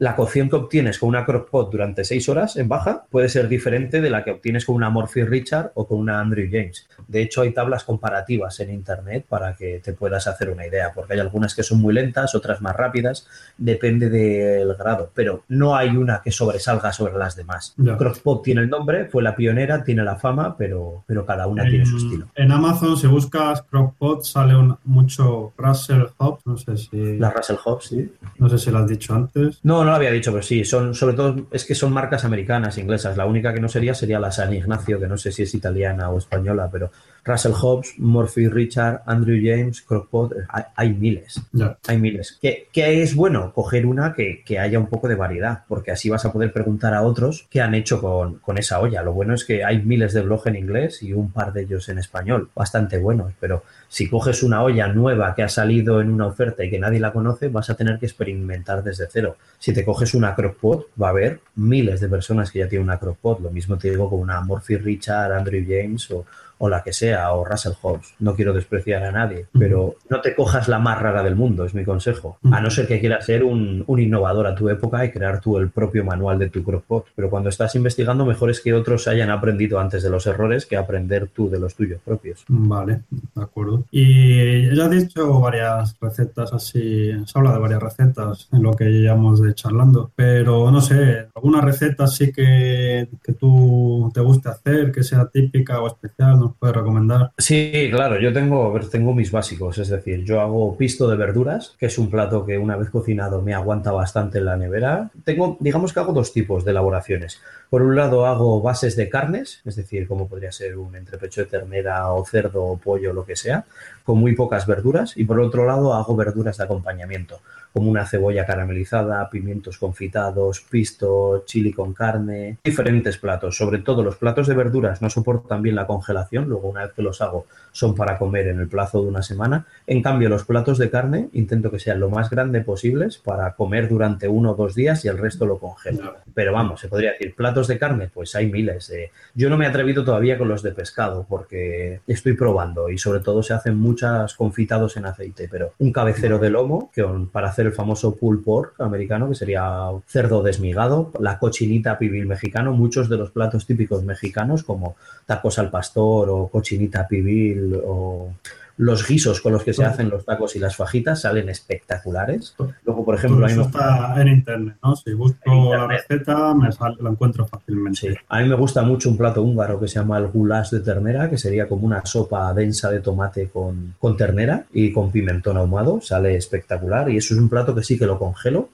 la 0.00 0.16
cocción 0.16 0.48
que 0.48 0.56
obtienes 0.56 0.98
con 0.98 1.10
una 1.10 1.26
crockpot 1.26 1.70
durante 1.70 2.04
seis 2.04 2.26
horas 2.30 2.56
en 2.56 2.68
baja 2.68 3.04
puede 3.10 3.28
ser 3.28 3.48
diferente 3.48 4.00
de 4.00 4.08
la 4.08 4.24
que 4.24 4.30
obtienes 4.30 4.64
con 4.64 4.74
una 4.74 4.88
Morphy 4.88 5.24
Richard 5.24 5.72
o 5.74 5.86
con 5.86 5.98
una 5.98 6.20
Andrew 6.20 6.48
James. 6.50 6.88
De 7.06 7.20
hecho, 7.20 7.42
hay 7.42 7.52
tablas 7.52 7.84
comparativas 7.84 8.58
en 8.60 8.70
Internet 8.70 9.26
para 9.28 9.54
que 9.54 9.78
te 9.84 9.92
puedas 9.92 10.26
hacer 10.26 10.48
una 10.48 10.66
idea, 10.66 10.92
porque 10.94 11.12
hay 11.12 11.20
algunas 11.20 11.54
que 11.54 11.62
son 11.62 11.82
muy 11.82 11.92
lentas, 11.92 12.34
otras 12.34 12.62
más 12.62 12.74
rápidas, 12.74 13.28
depende 13.58 14.08
del 14.08 14.74
grado, 14.74 15.10
pero 15.14 15.42
no 15.48 15.76
hay 15.76 15.90
una 15.90 16.22
que 16.24 16.32
sobresalga 16.32 16.92
sobre 16.92 17.18
las 17.18 17.36
demás. 17.36 17.74
Crockpot 17.76 18.42
tiene 18.42 18.62
el 18.62 18.70
nombre, 18.70 19.04
fue 19.04 19.22
la 19.22 19.36
pionera, 19.36 19.84
tiene 19.84 20.02
la 20.02 20.16
fama, 20.16 20.56
pero, 20.56 21.04
pero 21.06 21.26
cada 21.26 21.46
una 21.46 21.64
tiene 21.64 21.84
su 21.84 21.98
estilo. 21.98 22.26
En 22.36 22.50
Amazon, 22.52 22.96
si 22.96 23.06
buscas 23.06 23.60
Crockpot, 23.62 24.22
sale 24.22 24.54
mucho 24.84 25.52
Russell 25.58 26.04
Hobbs, 26.16 26.46
no 26.46 26.56
sé 26.56 26.78
si... 26.78 27.18
La 27.18 27.30
Russell 27.30 27.56
Hobbs, 27.62 27.84
sí. 27.84 28.10
No 28.38 28.48
sé 28.48 28.56
si 28.56 28.70
lo 28.70 28.78
has 28.78 28.88
dicho 28.88 29.14
antes. 29.14 29.60
No, 29.62 29.84
no 29.84 29.89
lo 29.90 29.96
había 29.96 30.10
dicho, 30.10 30.32
pero 30.32 30.42
sí, 30.42 30.64
son, 30.64 30.94
sobre 30.94 31.14
todo, 31.14 31.46
es 31.50 31.64
que 31.64 31.74
son 31.74 31.92
marcas 31.92 32.24
americanas, 32.24 32.78
inglesas. 32.78 33.16
La 33.16 33.26
única 33.26 33.52
que 33.52 33.60
no 33.60 33.68
sería 33.68 33.94
sería 33.94 34.18
la 34.18 34.30
San 34.30 34.52
Ignacio, 34.52 34.98
que 34.98 35.06
no 35.06 35.16
sé 35.16 35.32
si 35.32 35.42
es 35.42 35.54
italiana 35.54 36.10
o 36.10 36.18
española, 36.18 36.68
pero 36.70 36.90
Russell 37.24 37.52
Hobbs, 37.52 37.94
Murphy 37.98 38.48
Richard, 38.48 39.02
Andrew 39.06 39.38
James, 39.42 39.82
Crockpot, 39.82 40.32
hay, 40.76 40.92
miles. 40.94 41.40
Hay 41.86 41.98
miles. 41.98 42.38
¿Qué, 42.40 42.68
es 42.74 43.14
bueno? 43.14 43.52
Coger 43.52 43.86
una 43.86 44.14
que, 44.14 44.58
haya 44.58 44.78
un 44.78 44.88
poco 44.88 45.08
de 45.08 45.14
variedad, 45.14 45.64
porque 45.68 45.90
así 45.90 46.08
vas 46.08 46.24
a 46.24 46.32
poder 46.32 46.52
preguntar 46.52 46.94
a 46.94 47.02
otros 47.02 47.46
qué 47.50 47.60
han 47.60 47.74
hecho 47.74 48.00
con, 48.00 48.36
con 48.36 48.58
esa 48.58 48.80
olla. 48.80 49.02
Lo 49.02 49.12
bueno 49.12 49.34
es 49.34 49.44
que 49.44 49.64
hay 49.64 49.82
miles 49.82 50.12
de 50.12 50.22
blogs 50.22 50.46
en 50.46 50.56
inglés 50.56 51.02
y 51.02 51.12
un 51.12 51.30
par 51.30 51.52
de 51.52 51.62
ellos 51.62 51.88
en 51.88 51.98
español, 51.98 52.50
bastante 52.54 52.98
buenos, 52.98 53.32
pero 53.40 53.62
si 53.88 54.08
coges 54.08 54.44
una 54.44 54.62
olla 54.62 54.86
nueva 54.86 55.34
que 55.34 55.42
ha 55.42 55.48
salido 55.48 56.00
en 56.00 56.10
una 56.10 56.26
oferta 56.26 56.64
y 56.64 56.70
que 56.70 56.78
nadie 56.78 57.00
la 57.00 57.12
conoce, 57.12 57.48
vas 57.48 57.70
a 57.70 57.74
tener 57.74 57.98
que 57.98 58.06
experimentar 58.06 58.84
desde 58.84 59.08
cero. 59.10 59.36
Si 59.58 59.72
te 59.72 59.84
coges 59.84 60.14
una 60.14 60.36
crockpot, 60.36 60.86
va 61.00 61.08
a 61.08 61.10
haber 61.10 61.40
miles 61.56 62.00
de 62.00 62.08
personas 62.08 62.52
que 62.52 62.60
ya 62.60 62.68
tienen 62.68 62.86
una 62.86 63.00
crockpot. 63.00 63.40
Lo 63.40 63.50
mismo 63.50 63.76
te 63.76 63.90
digo 63.90 64.08
con 64.08 64.20
una 64.20 64.40
Murphy 64.42 64.76
Richard, 64.76 65.32
Andrew 65.32 65.64
James 65.66 66.08
o, 66.12 66.24
o 66.62 66.68
la 66.68 66.82
que 66.82 66.92
sea, 66.92 67.32
o 67.32 67.44
Russell 67.44 67.72
Hobbs. 67.80 68.14
No 68.20 68.34
quiero 68.34 68.52
despreciar 68.52 69.02
a 69.02 69.10
nadie, 69.10 69.46
pero 69.58 69.96
no 70.10 70.20
te 70.20 70.34
cojas 70.34 70.68
la 70.68 70.78
más 70.78 71.00
rara 71.00 71.22
del 71.22 71.34
mundo, 71.34 71.64
es 71.64 71.74
mi 71.74 71.84
consejo. 71.84 72.38
A 72.52 72.60
no 72.60 72.70
ser 72.70 72.86
que 72.86 73.00
quieras 73.00 73.24
ser 73.24 73.44
un, 73.44 73.84
innovador 73.88 74.46
a 74.46 74.54
tu 74.54 74.68
época 74.68 75.04
y 75.04 75.10
crear 75.10 75.40
tú 75.40 75.56
el 75.56 75.70
propio 75.70 76.04
manual 76.04 76.38
de 76.38 76.50
tu 76.50 76.62
crockpot. 76.62 77.06
Pero 77.16 77.30
cuando 77.30 77.48
estás 77.48 77.74
investigando, 77.76 78.26
mejor 78.26 78.50
es 78.50 78.60
que 78.60 78.74
otros 78.74 79.08
hayan 79.08 79.30
aprendido 79.30 79.80
antes 79.80 80.02
de 80.02 80.10
los 80.10 80.26
errores 80.26 80.66
que 80.66 80.76
aprender 80.76 81.28
tú 81.28 81.48
de 81.48 81.58
los 81.58 81.74
tuyos 81.74 82.00
propios. 82.04 82.44
Vale, 82.48 83.02
de 83.10 83.42
acuerdo. 83.42 83.84
Y 83.90 84.74
ya 84.76 84.84
has 84.84 84.90
dicho 84.90 85.40
varias 85.40 85.96
recetas 85.98 86.52
así, 86.52 87.10
se 87.24 87.38
habla 87.38 87.52
de 87.52 87.58
varias 87.58 87.82
recetas 87.82 88.48
en 88.52 88.62
lo 88.62 88.72
que 88.72 88.84
llevamos 88.84 89.40
de 89.40 89.54
charlando, 89.54 90.10
pero 90.14 90.70
no 90.70 90.82
sé, 90.82 91.28
alguna 91.34 91.62
receta 91.62 92.06
sí 92.06 92.30
que, 92.30 93.08
que 93.22 93.32
tú 93.32 94.10
te 94.12 94.20
guste 94.20 94.50
hacer, 94.50 94.92
que 94.92 95.02
sea 95.02 95.26
típica 95.26 95.80
o 95.80 95.86
especial, 95.86 96.38
no 96.38 96.49
nos 96.60 96.72
recomendar. 96.74 97.32
Sí, 97.38 97.88
claro, 97.90 98.20
yo 98.20 98.32
tengo, 98.32 98.78
tengo 98.90 99.14
mis 99.14 99.30
básicos, 99.30 99.78
es 99.78 99.88
decir, 99.88 100.24
yo 100.24 100.40
hago 100.40 100.76
pisto 100.76 101.08
de 101.08 101.16
verduras, 101.16 101.76
que 101.78 101.86
es 101.86 101.98
un 101.98 102.10
plato 102.10 102.44
que 102.44 102.58
una 102.58 102.76
vez 102.76 102.90
cocinado 102.90 103.42
me 103.42 103.54
aguanta 103.54 103.92
bastante 103.92 104.38
en 104.38 104.44
la 104.46 104.56
nevera. 104.56 105.10
Tengo, 105.24 105.56
digamos 105.60 105.92
que 105.92 106.00
hago 106.00 106.12
dos 106.12 106.32
tipos 106.32 106.64
de 106.64 106.70
elaboraciones. 106.70 107.40
Por 107.68 107.82
un 107.82 107.94
lado 107.94 108.26
hago 108.26 108.60
bases 108.60 108.96
de 108.96 109.08
carnes, 109.08 109.60
es 109.64 109.76
decir, 109.76 110.08
como 110.08 110.28
podría 110.28 110.52
ser 110.52 110.76
un 110.76 110.96
entrepecho 110.96 111.42
de 111.42 111.46
ternera 111.46 112.12
o 112.12 112.24
cerdo 112.24 112.64
o 112.64 112.78
pollo, 112.78 113.12
lo 113.12 113.24
que 113.24 113.36
sea, 113.36 113.64
con 114.04 114.18
muy 114.18 114.34
pocas 114.34 114.66
verduras. 114.66 115.16
Y 115.16 115.24
por 115.24 115.40
otro 115.40 115.66
lado 115.66 115.94
hago 115.94 116.16
verduras 116.16 116.58
de 116.58 116.64
acompañamiento 116.64 117.40
como 117.72 117.90
una 117.90 118.06
cebolla 118.06 118.46
caramelizada, 118.46 119.28
pimientos 119.30 119.78
confitados, 119.78 120.60
pisto, 120.60 121.44
chili 121.46 121.72
con 121.72 121.92
carne, 121.92 122.58
diferentes 122.64 123.18
platos. 123.18 123.56
Sobre 123.56 123.78
todo 123.78 124.02
los 124.02 124.16
platos 124.16 124.46
de 124.48 124.54
verduras 124.54 125.00
no 125.02 125.10
soportan 125.10 125.62
bien 125.62 125.76
la 125.76 125.86
congelación, 125.86 126.39
luego 126.46 126.68
una 126.68 126.84
vez 126.84 126.92
que 126.92 127.02
los 127.02 127.20
hago 127.20 127.46
son 127.72 127.94
para 127.94 128.18
comer 128.18 128.48
en 128.48 128.60
el 128.60 128.68
plazo 128.68 129.02
de 129.02 129.08
una 129.08 129.22
semana. 129.22 129.66
En 129.86 130.02
cambio, 130.02 130.28
los 130.28 130.44
platos 130.44 130.78
de 130.78 130.90
carne 130.90 131.28
intento 131.32 131.70
que 131.70 131.78
sean 131.78 132.00
lo 132.00 132.10
más 132.10 132.30
grande 132.30 132.60
posibles 132.62 133.18
para 133.18 133.54
comer 133.54 133.88
durante 133.88 134.28
uno 134.28 134.52
o 134.52 134.54
dos 134.54 134.74
días 134.74 135.04
y 135.04 135.08
el 135.08 135.18
resto 135.18 135.46
lo 135.46 135.58
congelo. 135.58 136.16
Pero 136.34 136.52
vamos, 136.52 136.80
se 136.80 136.88
podría 136.88 137.12
decir, 137.12 137.34
platos 137.34 137.68
de 137.68 137.78
carne, 137.78 138.10
pues 138.12 138.34
hay 138.34 138.50
miles. 138.50 138.92
Yo 139.34 139.50
no 139.50 139.56
me 139.56 139.66
he 139.66 139.68
atrevido 139.68 140.04
todavía 140.04 140.38
con 140.38 140.48
los 140.48 140.62
de 140.62 140.72
pescado 140.72 141.26
porque 141.28 142.00
estoy 142.06 142.34
probando 142.34 142.90
y 142.90 142.98
sobre 142.98 143.20
todo 143.20 143.42
se 143.42 143.54
hacen 143.54 143.76
muchas 143.76 144.34
confitados 144.34 144.96
en 144.96 145.06
aceite, 145.06 145.48
pero 145.50 145.72
un 145.78 145.92
cabecero 145.92 146.38
de 146.38 146.50
lomo 146.50 146.90
que 146.92 147.04
para 147.32 147.48
hacer 147.48 147.66
el 147.66 147.72
famoso 147.72 148.16
pulled 148.16 148.42
pork 148.42 148.80
americano, 148.80 149.28
que 149.28 149.34
sería 149.34 149.88
cerdo 150.06 150.42
desmigado, 150.42 151.12
la 151.20 151.38
cochinita 151.38 151.98
pibil 151.98 152.26
mexicano, 152.26 152.72
muchos 152.72 153.08
de 153.08 153.16
los 153.16 153.30
platos 153.30 153.66
típicos 153.66 154.02
mexicanos 154.04 154.62
como 154.62 154.96
tacos 155.26 155.58
al 155.58 155.70
pastor 155.70 156.29
o 156.30 156.48
cochinita 156.48 157.06
pibil 157.06 157.80
o 157.84 158.32
los 158.80 159.06
guisos 159.06 159.42
con 159.42 159.52
los 159.52 159.62
que 159.62 159.74
se 159.74 159.84
hacen 159.84 160.08
los 160.08 160.24
tacos 160.24 160.56
y 160.56 160.58
las 160.58 160.74
fajitas 160.74 161.20
salen 161.20 161.50
espectaculares. 161.50 162.54
Luego, 162.84 163.04
por 163.04 163.14
ejemplo, 163.14 163.46
eso 163.46 163.62
está 163.62 164.14
en 164.18 164.28
internet, 164.28 164.76
¿no? 164.82 164.96
Si 164.96 165.12
busco 165.12 165.74
la 165.74 165.86
receta, 165.86 166.54
me 166.54 166.70
lo 166.98 167.10
encuentro 167.10 167.46
fácilmente. 167.46 168.00
Sí. 168.00 168.08
A 168.30 168.40
mí 168.40 168.48
me 168.48 168.54
gusta 168.54 168.80
mucho 168.80 169.10
un 169.10 169.18
plato 169.18 169.42
húngaro 169.42 169.78
que 169.78 169.86
se 169.86 169.98
llama 169.98 170.16
el 170.16 170.28
goulash 170.28 170.70
de 170.70 170.80
ternera, 170.80 171.28
que 171.28 171.36
sería 171.36 171.68
como 171.68 171.84
una 171.84 172.06
sopa 172.06 172.54
densa 172.54 172.90
de 172.90 173.00
tomate 173.00 173.50
con, 173.50 173.96
con 173.98 174.16
ternera 174.16 174.64
y 174.72 174.92
con 174.92 175.12
pimentón 175.12 175.58
ahumado. 175.58 176.00
Sale 176.00 176.34
espectacular 176.34 177.10
y 177.10 177.18
eso 177.18 177.34
es 177.34 177.40
un 177.40 177.50
plato 177.50 177.74
que 177.74 177.82
sí 177.82 177.98
que 177.98 178.06
lo 178.06 178.18
congelo 178.18 178.70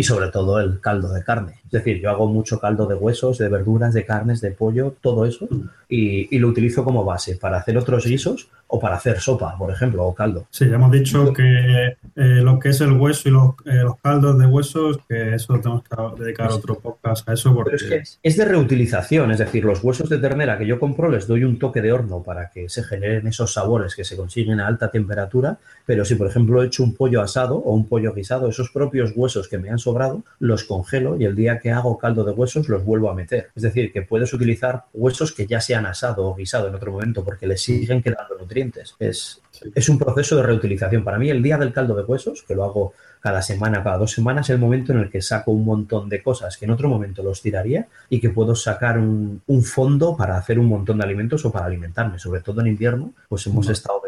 y 0.00 0.02
sobre 0.02 0.28
todo 0.28 0.58
el 0.60 0.80
caldo 0.80 1.12
de 1.12 1.22
carne. 1.22 1.60
Es 1.66 1.72
decir, 1.72 2.00
yo 2.00 2.08
hago 2.08 2.26
mucho 2.26 2.58
caldo 2.58 2.86
de 2.86 2.94
huesos, 2.94 3.36
de 3.36 3.50
verduras, 3.50 3.92
de 3.92 4.06
carnes, 4.06 4.40
de 4.40 4.50
pollo, 4.50 4.94
todo 5.02 5.26
eso, 5.26 5.46
mm. 5.50 5.60
y, 5.90 6.34
y, 6.34 6.38
lo 6.38 6.48
utilizo 6.48 6.84
como 6.84 7.04
base 7.04 7.36
para 7.36 7.58
hacer 7.58 7.76
otros 7.76 8.06
guisos 8.06 8.48
o 8.70 8.78
para 8.78 8.96
hacer 8.96 9.20
sopa, 9.20 9.56
por 9.58 9.70
ejemplo, 9.70 10.04
o 10.04 10.14
caldo. 10.14 10.46
Sí, 10.50 10.68
ya 10.68 10.76
hemos 10.76 10.92
dicho 10.92 11.32
que 11.32 11.96
eh, 12.16 12.40
lo 12.42 12.58
que 12.58 12.68
es 12.68 12.80
el 12.80 12.92
hueso 12.92 13.28
y 13.28 13.32
los, 13.32 13.54
eh, 13.64 13.82
los, 13.82 13.98
caldos 13.98 14.38
de 14.38 14.46
huesos, 14.46 14.98
que 15.08 15.34
eso 15.34 15.58
tenemos 15.58 15.82
que 15.82 16.22
dedicar 16.22 16.52
otro 16.52 16.78
podcast 16.78 17.28
a 17.28 17.32
eso. 17.32 17.52
Porque... 17.52 17.76
Pero 17.76 17.96
es, 17.96 18.18
que 18.20 18.28
es 18.28 18.36
de 18.36 18.44
reutilización, 18.44 19.32
es 19.32 19.38
decir, 19.38 19.64
los 19.64 19.82
huesos 19.82 20.08
de 20.08 20.18
ternera 20.18 20.56
que 20.56 20.66
yo 20.66 20.78
compro 20.78 21.10
les 21.10 21.26
doy 21.26 21.42
un 21.42 21.58
toque 21.58 21.82
de 21.82 21.92
horno 21.92 22.22
para 22.22 22.50
que 22.50 22.68
se 22.68 22.84
generen 22.84 23.26
esos 23.26 23.52
sabores 23.52 23.96
que 23.96 24.04
se 24.04 24.16
consiguen 24.16 24.60
a 24.60 24.68
alta 24.68 24.90
temperatura, 24.90 25.58
pero 25.84 26.04
si 26.04 26.14
por 26.14 26.28
ejemplo 26.28 26.62
he 26.62 26.66
hecho 26.66 26.84
un 26.84 26.94
pollo 26.94 27.22
asado 27.22 27.56
o 27.56 27.74
un 27.74 27.88
pollo 27.88 28.14
guisado, 28.14 28.48
esos 28.48 28.70
propios 28.70 29.12
huesos 29.16 29.48
que 29.48 29.58
me 29.58 29.70
han 29.70 29.78
sobrado, 29.78 30.22
los 30.38 30.62
congelo 30.62 31.16
y 31.20 31.24
el 31.24 31.34
día 31.34 31.58
que 31.58 31.72
hago 31.72 31.98
caldo 31.98 32.22
de 32.22 32.32
huesos 32.32 32.68
los 32.68 32.84
vuelvo 32.84 33.10
a 33.10 33.14
meter. 33.14 33.50
Es 33.56 33.64
decir, 33.64 33.92
que 33.92 34.02
puedes 34.02 34.32
utilizar 34.32 34.84
huesos 34.94 35.32
que 35.32 35.46
ya 35.46 35.60
se 35.60 35.74
han 35.74 35.86
asado 35.86 36.26
o 36.26 36.36
guisado 36.36 36.68
en 36.68 36.74
otro 36.76 36.92
momento 36.92 37.24
porque 37.24 37.48
les 37.48 37.60
siguen 37.62 38.02
quedando 38.02 38.36
nutrientes 38.38 38.59
es, 38.98 39.40
es 39.74 39.88
un 39.88 39.98
proceso 39.98 40.36
de 40.36 40.42
reutilización. 40.42 41.04
Para 41.04 41.18
mí, 41.18 41.30
el 41.30 41.42
día 41.42 41.58
del 41.58 41.72
caldo 41.72 41.94
de 41.94 42.04
huesos, 42.04 42.42
que 42.46 42.54
lo 42.54 42.64
hago 42.64 42.92
cada 43.20 43.42
semana, 43.42 43.82
cada 43.82 43.98
dos 43.98 44.12
semanas, 44.12 44.46
es 44.48 44.54
el 44.54 44.58
momento 44.58 44.92
en 44.92 45.00
el 45.00 45.10
que 45.10 45.20
saco 45.20 45.50
un 45.52 45.64
montón 45.64 46.08
de 46.08 46.22
cosas 46.22 46.56
que 46.56 46.64
en 46.64 46.70
otro 46.70 46.88
momento 46.88 47.22
los 47.22 47.42
tiraría 47.42 47.86
y 48.08 48.20
que 48.20 48.30
puedo 48.30 48.54
sacar 48.54 48.98
un, 48.98 49.42
fondo 49.62 50.16
para 50.16 50.38
hacer 50.38 50.58
un 50.58 50.66
montón 50.66 50.98
de 50.98 51.04
alimentos 51.04 51.44
o 51.44 51.52
para 51.52 51.66
alimentarme. 51.66 52.18
Sobre 52.18 52.40
todo 52.40 52.60
en 52.60 52.68
invierno, 52.68 53.12
pues 53.28 53.46
hemos 53.46 53.68
estado 53.68 54.00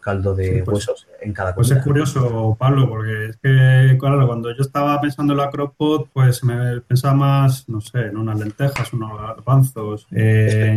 caldo 0.00 0.34
de 0.34 0.62
pues, 0.64 0.88
huesos 0.88 1.06
en 1.20 1.32
cada 1.32 1.54
Pues 1.54 1.70
es 1.70 1.82
curioso, 1.82 2.56
Pablo, 2.58 2.88
porque 2.88 3.26
es 3.26 3.36
que, 3.36 3.96
claro, 3.98 4.26
cuando 4.26 4.50
yo 4.50 4.62
estaba 4.62 5.00
pensando 5.00 5.32
en 5.32 5.38
la 5.38 5.50
crockpot, 5.50 6.08
pues 6.12 6.42
me 6.44 6.80
pensaba 6.80 7.14
más, 7.14 7.68
no 7.68 7.80
sé, 7.80 8.06
en 8.06 8.16
unas 8.16 8.38
lentejas, 8.38 8.92
unos 8.92 9.18
garbanzos, 9.18 10.06
eh, 10.10 10.76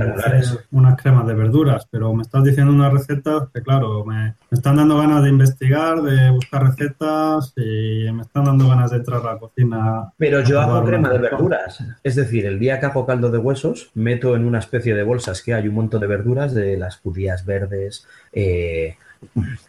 unas 0.71 1.01
cremas 1.01 1.27
de 1.27 1.33
verduras, 1.33 1.87
pero 1.89 2.13
me 2.13 2.23
estás 2.23 2.43
diciendo 2.43 2.71
unas 2.71 2.93
recetas 2.93 3.49
que, 3.53 3.61
claro, 3.61 4.05
me, 4.05 4.35
me 4.49 4.55
están 4.57 4.77
dando 4.77 4.97
ganas 4.97 5.23
de 5.23 5.29
investigar, 5.29 6.01
de 6.01 6.29
buscar 6.29 6.63
recetas 6.63 7.53
y 7.55 8.11
me 8.11 8.21
están 8.21 8.45
dando 8.45 8.67
ganas 8.67 8.91
de 8.91 8.97
entrar 8.97 9.21
a 9.21 9.33
la 9.33 9.39
cocina. 9.39 10.13
Pero 10.17 10.41
yo 10.41 10.61
hago 10.61 10.85
crema 10.85 11.09
de 11.09 11.17
verduras. 11.19 11.83
Es 12.03 12.15
decir, 12.15 12.45
el 12.45 12.59
día 12.59 12.79
que 12.79 12.85
hago 12.85 13.05
caldo 13.05 13.31
de 13.31 13.37
huesos, 13.37 13.91
meto 13.93 14.35
en 14.35 14.45
una 14.45 14.59
especie 14.59 14.95
de 14.95 15.03
bolsas 15.03 15.41
que 15.41 15.53
hay 15.53 15.67
un 15.67 15.75
montón 15.75 16.01
de 16.01 16.07
verduras, 16.07 16.53
de 16.53 16.77
las 16.77 16.97
judías 16.97 17.45
verdes, 17.45 18.07
eh, 18.31 18.54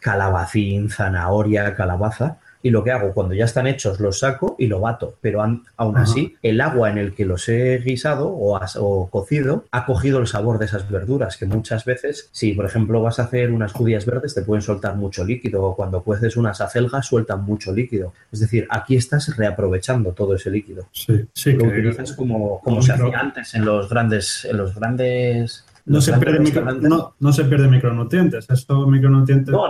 calabacín, 0.00 0.90
zanahoria, 0.90 1.74
calabaza 1.74 2.38
y 2.66 2.70
lo 2.70 2.82
que 2.82 2.90
hago 2.90 3.14
cuando 3.14 3.32
ya 3.32 3.44
están 3.44 3.68
hechos 3.68 4.00
los 4.00 4.18
saco 4.18 4.56
y 4.58 4.66
lo 4.66 4.80
bato, 4.80 5.14
pero 5.20 5.40
aún 5.40 5.96
así 5.96 6.34
el 6.42 6.60
agua 6.60 6.90
en 6.90 6.98
el 6.98 7.14
que 7.14 7.24
los 7.24 7.48
he 7.48 7.78
guisado 7.78 8.28
o, 8.28 9.08
cocido 9.08 9.64
ha 9.70 9.86
cogido 9.86 10.18
el 10.18 10.26
sabor 10.26 10.58
de 10.58 10.64
esas 10.64 10.90
verduras 10.90 11.36
que 11.36 11.46
muchas 11.46 11.84
veces 11.84 12.28
si 12.32 12.54
por 12.54 12.66
ejemplo 12.66 13.00
vas 13.00 13.20
a 13.20 13.24
hacer 13.24 13.52
unas 13.52 13.72
judías 13.72 14.04
verdes 14.04 14.34
te 14.34 14.42
pueden 14.42 14.62
soltar 14.62 14.96
mucho 14.96 15.24
líquido 15.24 15.62
o 15.62 15.76
cuando 15.76 16.02
cueces 16.02 16.36
unas 16.36 16.60
acelgas 16.60 17.06
sueltan 17.06 17.44
mucho 17.44 17.72
líquido, 17.72 18.12
es 18.32 18.40
decir, 18.40 18.66
aquí 18.68 18.96
estás 18.96 19.36
reaprovechando 19.36 20.10
todo 20.10 20.34
ese 20.34 20.50
líquido. 20.50 20.88
Sí, 20.90 21.24
sí, 21.32 21.52
lo 21.52 21.66
utilizas 21.66 22.14
como, 22.14 22.60
como 22.62 22.82
se 22.82 22.92
hacía 22.92 23.20
antes 23.20 23.54
en 23.54 23.64
los 23.64 23.88
grandes 23.88 24.44
en 24.44 24.56
los 24.56 24.74
grandes 24.74 25.64
no 25.86 26.00
se, 26.00 26.12
pierde 26.14 26.40
no, 26.80 27.14
no, 27.18 27.32
se 27.32 27.44
pierde 27.44 27.68
micronutrientes. 27.68 28.50
Estos 28.50 28.88
micronutrientes. 28.88 29.52
No, 29.52 29.68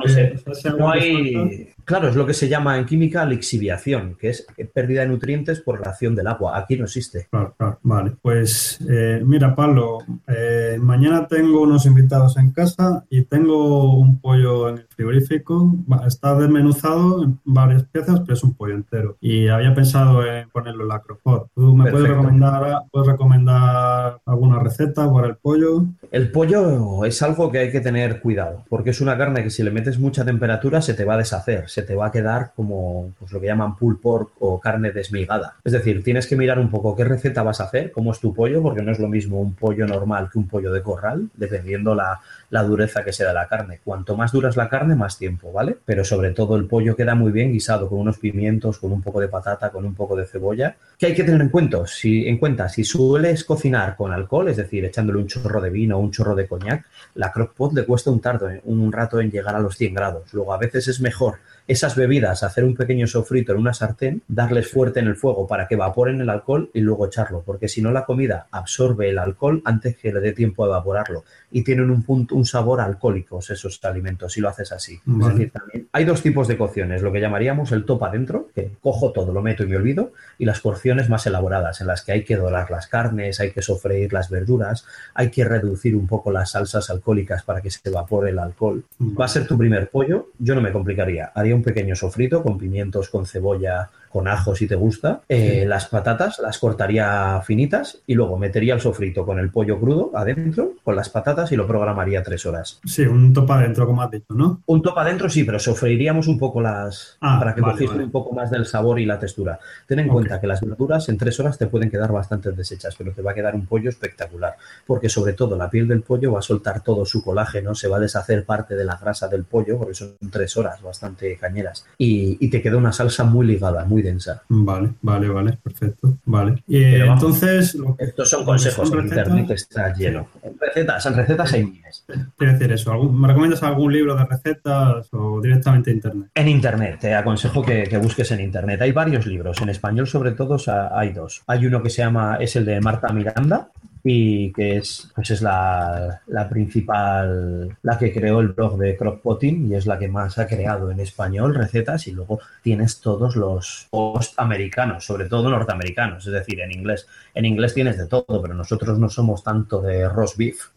no, 0.78 0.90
hay. 0.90 1.74
Claro, 1.86 2.08
es 2.08 2.16
lo 2.16 2.26
que 2.26 2.34
se 2.34 2.48
llama 2.48 2.78
en 2.78 2.84
química 2.84 3.24
lixiviación, 3.24 4.16
que 4.16 4.30
es 4.30 4.44
pérdida 4.74 5.02
de 5.02 5.06
nutrientes 5.06 5.60
por 5.60 5.80
la 5.80 5.92
acción 5.92 6.16
del 6.16 6.26
agua. 6.26 6.58
Aquí 6.58 6.76
no 6.76 6.84
existe. 6.84 7.28
Claro, 7.30 7.54
claro. 7.56 7.78
Vale, 7.82 8.12
pues 8.20 8.80
eh, 8.90 9.22
mira, 9.24 9.54
Pablo, 9.54 9.98
eh, 10.26 10.78
mañana 10.80 11.28
tengo 11.28 11.62
unos 11.62 11.86
invitados 11.86 12.36
en 12.38 12.50
casa 12.50 13.04
y 13.08 13.22
tengo 13.22 13.96
un 13.98 14.20
pollo 14.20 14.68
en 14.68 14.78
el 14.78 14.86
frigorífico. 14.88 15.76
Está 16.04 16.34
desmenuzado 16.34 17.22
en 17.22 17.38
varias 17.44 17.84
piezas, 17.84 18.18
pero 18.20 18.34
es 18.34 18.42
un 18.42 18.54
pollo 18.54 18.74
entero. 18.74 19.16
Y 19.20 19.46
había 19.46 19.72
pensado 19.72 20.26
en 20.26 20.50
ponerlo 20.50 20.82
en 20.82 20.88
la 20.88 20.98
crofot. 20.98 21.50
¿Tú 21.54 21.76
me 21.76 21.88
puedes 21.88 22.08
recomendar, 22.08 22.82
puedes 22.90 23.06
recomendar 23.06 24.20
alguna 24.26 24.58
receta 24.58 25.08
para 25.12 25.28
el 25.28 25.36
pollo? 25.36 25.84
El 26.10 26.32
pollo 26.32 27.04
es 27.04 27.22
algo 27.22 27.52
que 27.52 27.58
hay 27.58 27.70
que 27.70 27.80
tener 27.80 28.20
cuidado, 28.20 28.64
porque 28.68 28.90
es 28.90 29.00
una 29.00 29.16
carne 29.16 29.44
que 29.44 29.50
si 29.50 29.62
le 29.62 29.70
metes 29.70 30.00
mucha 30.00 30.24
temperatura 30.24 30.82
se 30.82 30.94
te 30.94 31.04
va 31.04 31.14
a 31.14 31.18
deshacer, 31.18 31.68
se 31.76 31.82
te 31.82 31.94
va 31.94 32.06
a 32.06 32.10
quedar 32.10 32.52
como 32.56 33.12
pues, 33.18 33.32
lo 33.32 33.38
que 33.38 33.48
llaman 33.48 33.76
pulled 33.76 34.00
pork 34.00 34.30
o 34.38 34.58
carne 34.58 34.92
desmigada. 34.92 35.56
Es 35.62 35.74
decir, 35.74 36.02
tienes 36.02 36.26
que 36.26 36.34
mirar 36.34 36.58
un 36.58 36.70
poco 36.70 36.96
qué 36.96 37.04
receta 37.04 37.42
vas 37.42 37.60
a 37.60 37.64
hacer, 37.64 37.92
cómo 37.92 38.12
es 38.12 38.18
tu 38.18 38.32
pollo, 38.32 38.62
porque 38.62 38.80
no 38.80 38.92
es 38.92 38.98
lo 38.98 39.08
mismo 39.08 39.42
un 39.42 39.52
pollo 39.52 39.86
normal 39.86 40.30
que 40.32 40.38
un 40.38 40.48
pollo 40.48 40.72
de 40.72 40.82
corral, 40.82 41.28
dependiendo 41.34 41.94
la, 41.94 42.18
la 42.50 42.62
dureza 42.62 43.04
que 43.04 43.12
sea 43.12 43.32
la 43.32 43.48
carne. 43.48 43.80
Cuanto 43.84 44.16
más 44.16 44.32
dura 44.32 44.48
es 44.48 44.56
la 44.56 44.68
carne, 44.68 44.94
más 44.94 45.18
tiempo, 45.18 45.52
¿vale? 45.52 45.76
Pero 45.84 46.04
sobre 46.04 46.30
todo 46.30 46.56
el 46.56 46.66
pollo 46.66 46.96
queda 46.96 47.14
muy 47.14 47.32
bien 47.32 47.52
guisado 47.52 47.88
con 47.88 47.98
unos 47.98 48.18
pimientos, 48.18 48.78
con 48.78 48.92
un 48.92 49.02
poco 49.02 49.20
de 49.20 49.28
patata, 49.28 49.70
con 49.70 49.84
un 49.84 49.94
poco 49.94 50.16
de 50.16 50.26
cebolla. 50.26 50.76
¿Qué 50.98 51.06
hay 51.06 51.14
que 51.14 51.24
tener 51.24 51.40
en 51.40 51.48
cuenta? 51.48 51.86
Si, 51.86 52.26
en 52.26 52.38
cuenta, 52.38 52.68
si 52.68 52.84
sueles 52.84 53.44
cocinar 53.44 53.96
con 53.96 54.12
alcohol, 54.12 54.48
es 54.48 54.56
decir, 54.56 54.84
echándole 54.84 55.18
un 55.18 55.26
chorro 55.26 55.60
de 55.60 55.70
vino 55.70 55.96
o 55.96 56.00
un 56.00 56.10
chorro 56.10 56.34
de 56.34 56.46
coñac, 56.46 56.84
la 57.14 57.32
crockpot 57.32 57.72
le 57.74 57.84
cuesta 57.84 58.10
un, 58.10 58.20
tardo, 58.20 58.48
un 58.64 58.92
rato 58.92 59.20
en 59.20 59.30
llegar 59.30 59.54
a 59.54 59.60
los 59.60 59.76
100 59.76 59.94
grados. 59.94 60.32
Luego, 60.32 60.52
a 60.52 60.58
veces 60.58 60.88
es 60.88 61.00
mejor 61.00 61.38
esas 61.68 61.96
bebidas, 61.96 62.44
hacer 62.44 62.64
un 62.64 62.76
pequeño 62.76 63.08
sofrito 63.08 63.52
en 63.52 63.58
una 63.58 63.74
sartén, 63.74 64.22
darles 64.28 64.70
fuerte 64.70 65.00
en 65.00 65.08
el 65.08 65.16
fuego 65.16 65.48
para 65.48 65.66
que 65.66 65.74
evaporen 65.74 66.20
el 66.20 66.30
alcohol 66.30 66.70
y 66.72 66.80
luego 66.80 67.06
echarlo, 67.06 67.42
porque 67.44 67.68
si 67.68 67.82
no 67.82 67.90
la 67.90 68.04
comida 68.04 68.46
absorbe 68.52 69.10
el 69.10 69.18
alcohol 69.18 69.62
antes 69.64 69.96
que 69.96 70.12
le 70.12 70.20
dé 70.20 70.32
tiempo 70.32 70.64
a 70.64 70.68
evaporarlo 70.68 71.24
y 71.50 71.62
tienen 71.64 71.90
un 71.90 72.04
punto, 72.04 72.35
un 72.36 72.44
sabor 72.44 72.80
alcohólicos 72.80 73.50
esos 73.50 73.82
alimentos 73.84 74.34
si 74.34 74.40
lo 74.40 74.48
haces 74.48 74.70
así. 74.70 75.00
Es 75.06 75.28
decir, 75.28 75.50
también 75.50 75.88
hay 75.92 76.04
dos 76.04 76.22
tipos 76.22 76.46
de 76.48 76.58
cocciones, 76.58 77.00
lo 77.00 77.10
que 77.10 77.20
llamaríamos 77.20 77.72
el 77.72 77.84
top 77.84 78.04
adentro, 78.04 78.48
que 78.54 78.72
cojo 78.82 79.12
todo, 79.12 79.32
lo 79.32 79.40
meto 79.40 79.62
y 79.62 79.66
me 79.66 79.76
olvido, 79.76 80.12
y 80.38 80.44
las 80.44 80.60
cocciones 80.60 81.08
más 81.08 81.26
elaboradas, 81.26 81.80
en 81.80 81.86
las 81.86 82.02
que 82.02 82.12
hay 82.12 82.24
que 82.24 82.36
dorar 82.36 82.70
las 82.70 82.88
carnes, 82.88 83.40
hay 83.40 83.52
que 83.52 83.62
sofreír 83.62 84.12
las 84.12 84.28
verduras, 84.28 84.84
hay 85.14 85.30
que 85.30 85.44
reducir 85.44 85.96
un 85.96 86.06
poco 86.06 86.30
las 86.30 86.50
salsas 86.50 86.90
alcohólicas 86.90 87.42
para 87.42 87.62
que 87.62 87.70
se 87.70 87.80
evapore 87.84 88.30
el 88.30 88.38
alcohol. 88.38 88.84
Va 89.00 89.24
a 89.24 89.28
ser 89.28 89.46
tu 89.46 89.56
primer 89.56 89.88
pollo, 89.88 90.28
yo 90.38 90.54
no 90.54 90.60
me 90.60 90.72
complicaría, 90.72 91.32
haría 91.34 91.54
un 91.54 91.62
pequeño 91.62 91.96
sofrito 91.96 92.42
con 92.42 92.58
pimientos, 92.58 93.08
con 93.08 93.24
cebolla, 93.24 93.88
con 94.10 94.28
ajo 94.28 94.54
si 94.54 94.66
te 94.66 94.74
gusta. 94.74 95.22
Eh, 95.28 95.64
las 95.66 95.86
patatas 95.86 96.38
las 96.38 96.58
cortaría 96.58 97.40
finitas 97.44 97.98
y 98.06 98.14
luego 98.14 98.38
metería 98.38 98.74
el 98.74 98.80
sofrito 98.80 99.24
con 99.24 99.38
el 99.38 99.50
pollo 99.50 99.78
crudo 99.78 100.10
adentro, 100.14 100.72
con 100.82 100.96
las 100.96 101.08
patatas 101.08 101.52
y 101.52 101.56
lo 101.56 101.66
programaría 101.66 102.22
tres 102.22 102.46
horas. 102.46 102.80
Sí, 102.84 103.02
un 103.02 103.32
topa 103.32 103.58
adentro, 103.58 103.86
como 103.86 104.02
has 104.02 104.10
dicho, 104.10 104.34
¿no? 104.34 104.62
Un 104.66 104.82
topa 104.82 105.02
adentro 105.02 105.28
sí, 105.28 105.44
pero 105.44 105.58
sofreiríamos 105.58 106.26
un 106.28 106.38
poco 106.38 106.60
las... 106.60 107.16
Ah, 107.20 107.38
para 107.38 107.54
que 107.54 107.60
vale, 107.60 107.86
un 107.86 108.10
poco 108.10 108.34
más 108.34 108.50
del 108.50 108.66
sabor 108.66 108.98
y 109.00 109.06
la 109.06 109.18
textura. 109.18 109.58
Ten 109.86 110.00
en 110.00 110.08
cuenta 110.08 110.40
que 110.40 110.46
las 110.46 110.60
verduras 110.60 111.08
en 111.08 111.18
tres 111.18 111.38
horas 111.40 111.58
te 111.58 111.66
pueden 111.66 111.90
quedar 111.90 112.12
bastante 112.12 112.52
deshechas, 112.52 112.94
pero 112.96 113.12
te 113.12 113.22
va 113.22 113.32
a 113.32 113.34
quedar 113.34 113.54
un 113.54 113.66
pollo 113.66 113.90
espectacular, 113.90 114.56
porque 114.86 115.08
sobre 115.08 115.32
todo 115.32 115.56
la 115.56 115.70
piel 115.70 115.88
del 115.88 116.02
pollo 116.02 116.32
va 116.32 116.40
a 116.40 116.42
soltar 116.42 116.82
todo 116.82 117.04
su 117.04 117.22
colágeno, 117.22 117.74
se 117.74 117.88
va 117.88 117.98
a 117.98 118.00
deshacer 118.00 118.44
parte 118.44 118.74
de 118.74 118.84
la 118.84 118.96
grasa 118.96 119.28
del 119.28 119.44
pollo, 119.44 119.78
porque 119.78 119.94
son 119.94 120.16
tres 120.30 120.56
horas 120.56 120.82
bastante 120.82 121.36
cañeras, 121.36 121.86
y, 121.98 122.36
y 122.44 122.50
te 122.50 122.62
queda 122.62 122.76
una 122.76 122.92
salsa 122.92 123.24
muy 123.24 123.46
ligada, 123.46 123.84
muy 123.84 123.95
densa. 124.02 124.42
Vale, 124.48 124.90
vale, 125.02 125.28
vale, 125.28 125.58
perfecto. 125.62 126.18
Vale. 126.24 126.62
Y 126.68 126.80
Pero 126.82 127.04
eh, 127.04 127.08
vamos. 127.08 127.22
entonces, 127.22 127.74
lo 127.74 127.96
que- 127.96 128.04
Estos 128.04 128.30
son 128.30 128.44
consejos, 128.44 128.88
son 128.88 128.98
en 128.98 129.04
recetas, 129.04 129.26
internet 129.28 129.50
está 129.50 129.94
lleno. 129.94 130.28
En 130.42 130.58
recetas, 130.58 131.06
en 131.06 131.14
recetas 131.14 131.52
hay 131.52 131.64
miles. 131.66 132.04
Quiero 132.36 132.52
decir 132.52 132.72
eso, 132.72 132.92
¿algún- 132.92 133.20
¿me 133.20 133.28
recomiendas 133.28 133.62
algún 133.62 133.92
libro 133.92 134.14
de 134.16 134.24
recetas 134.24 135.08
o 135.12 135.40
directamente 135.40 135.90
internet? 135.90 136.28
En 136.34 136.48
Internet, 136.48 136.98
te 137.00 137.14
aconsejo 137.14 137.62
que, 137.62 137.84
que 137.84 137.98
busques 137.98 138.30
en 138.32 138.40
Internet. 138.40 138.80
Hay 138.82 138.92
varios 138.92 139.26
libros, 139.26 139.60
en 139.60 139.68
español 139.70 140.06
sobre 140.06 140.32
todo 140.32 140.56
hay 140.94 141.12
dos. 141.12 141.42
Hay 141.46 141.66
uno 141.66 141.82
que 141.82 141.90
se 141.90 142.02
llama, 142.02 142.36
es 142.40 142.56
el 142.56 142.64
de 142.64 142.80
Marta 142.80 143.12
Miranda 143.12 143.68
y 144.08 144.52
que 144.52 144.76
es, 144.76 145.10
pues 145.16 145.32
es 145.32 145.42
la, 145.42 146.22
la 146.28 146.48
principal, 146.48 147.76
la 147.82 147.98
que 147.98 148.12
creó 148.12 148.38
el 148.38 148.50
blog 148.50 148.78
de 148.78 148.96
Crockpotting 148.96 149.68
y 149.68 149.74
es 149.74 149.84
la 149.86 149.98
que 149.98 150.06
más 150.06 150.38
ha 150.38 150.46
creado 150.46 150.92
en 150.92 151.00
español 151.00 151.56
recetas 151.56 152.06
y 152.06 152.12
luego 152.12 152.38
tienes 152.62 153.00
todos 153.00 153.34
los 153.34 153.88
post 153.90 154.34
americanos, 154.36 155.04
sobre 155.04 155.24
todo 155.24 155.50
norteamericanos, 155.50 156.24
es 156.24 156.32
decir, 156.32 156.60
en 156.60 156.70
inglés. 156.70 157.08
En 157.34 157.46
inglés 157.46 157.74
tienes 157.74 157.98
de 157.98 158.06
todo, 158.06 158.40
pero 158.40 158.54
nosotros 158.54 158.96
no 158.96 159.08
somos 159.08 159.42
tanto 159.42 159.82
de 159.82 160.08
roast 160.08 160.36
beef, 160.36 160.68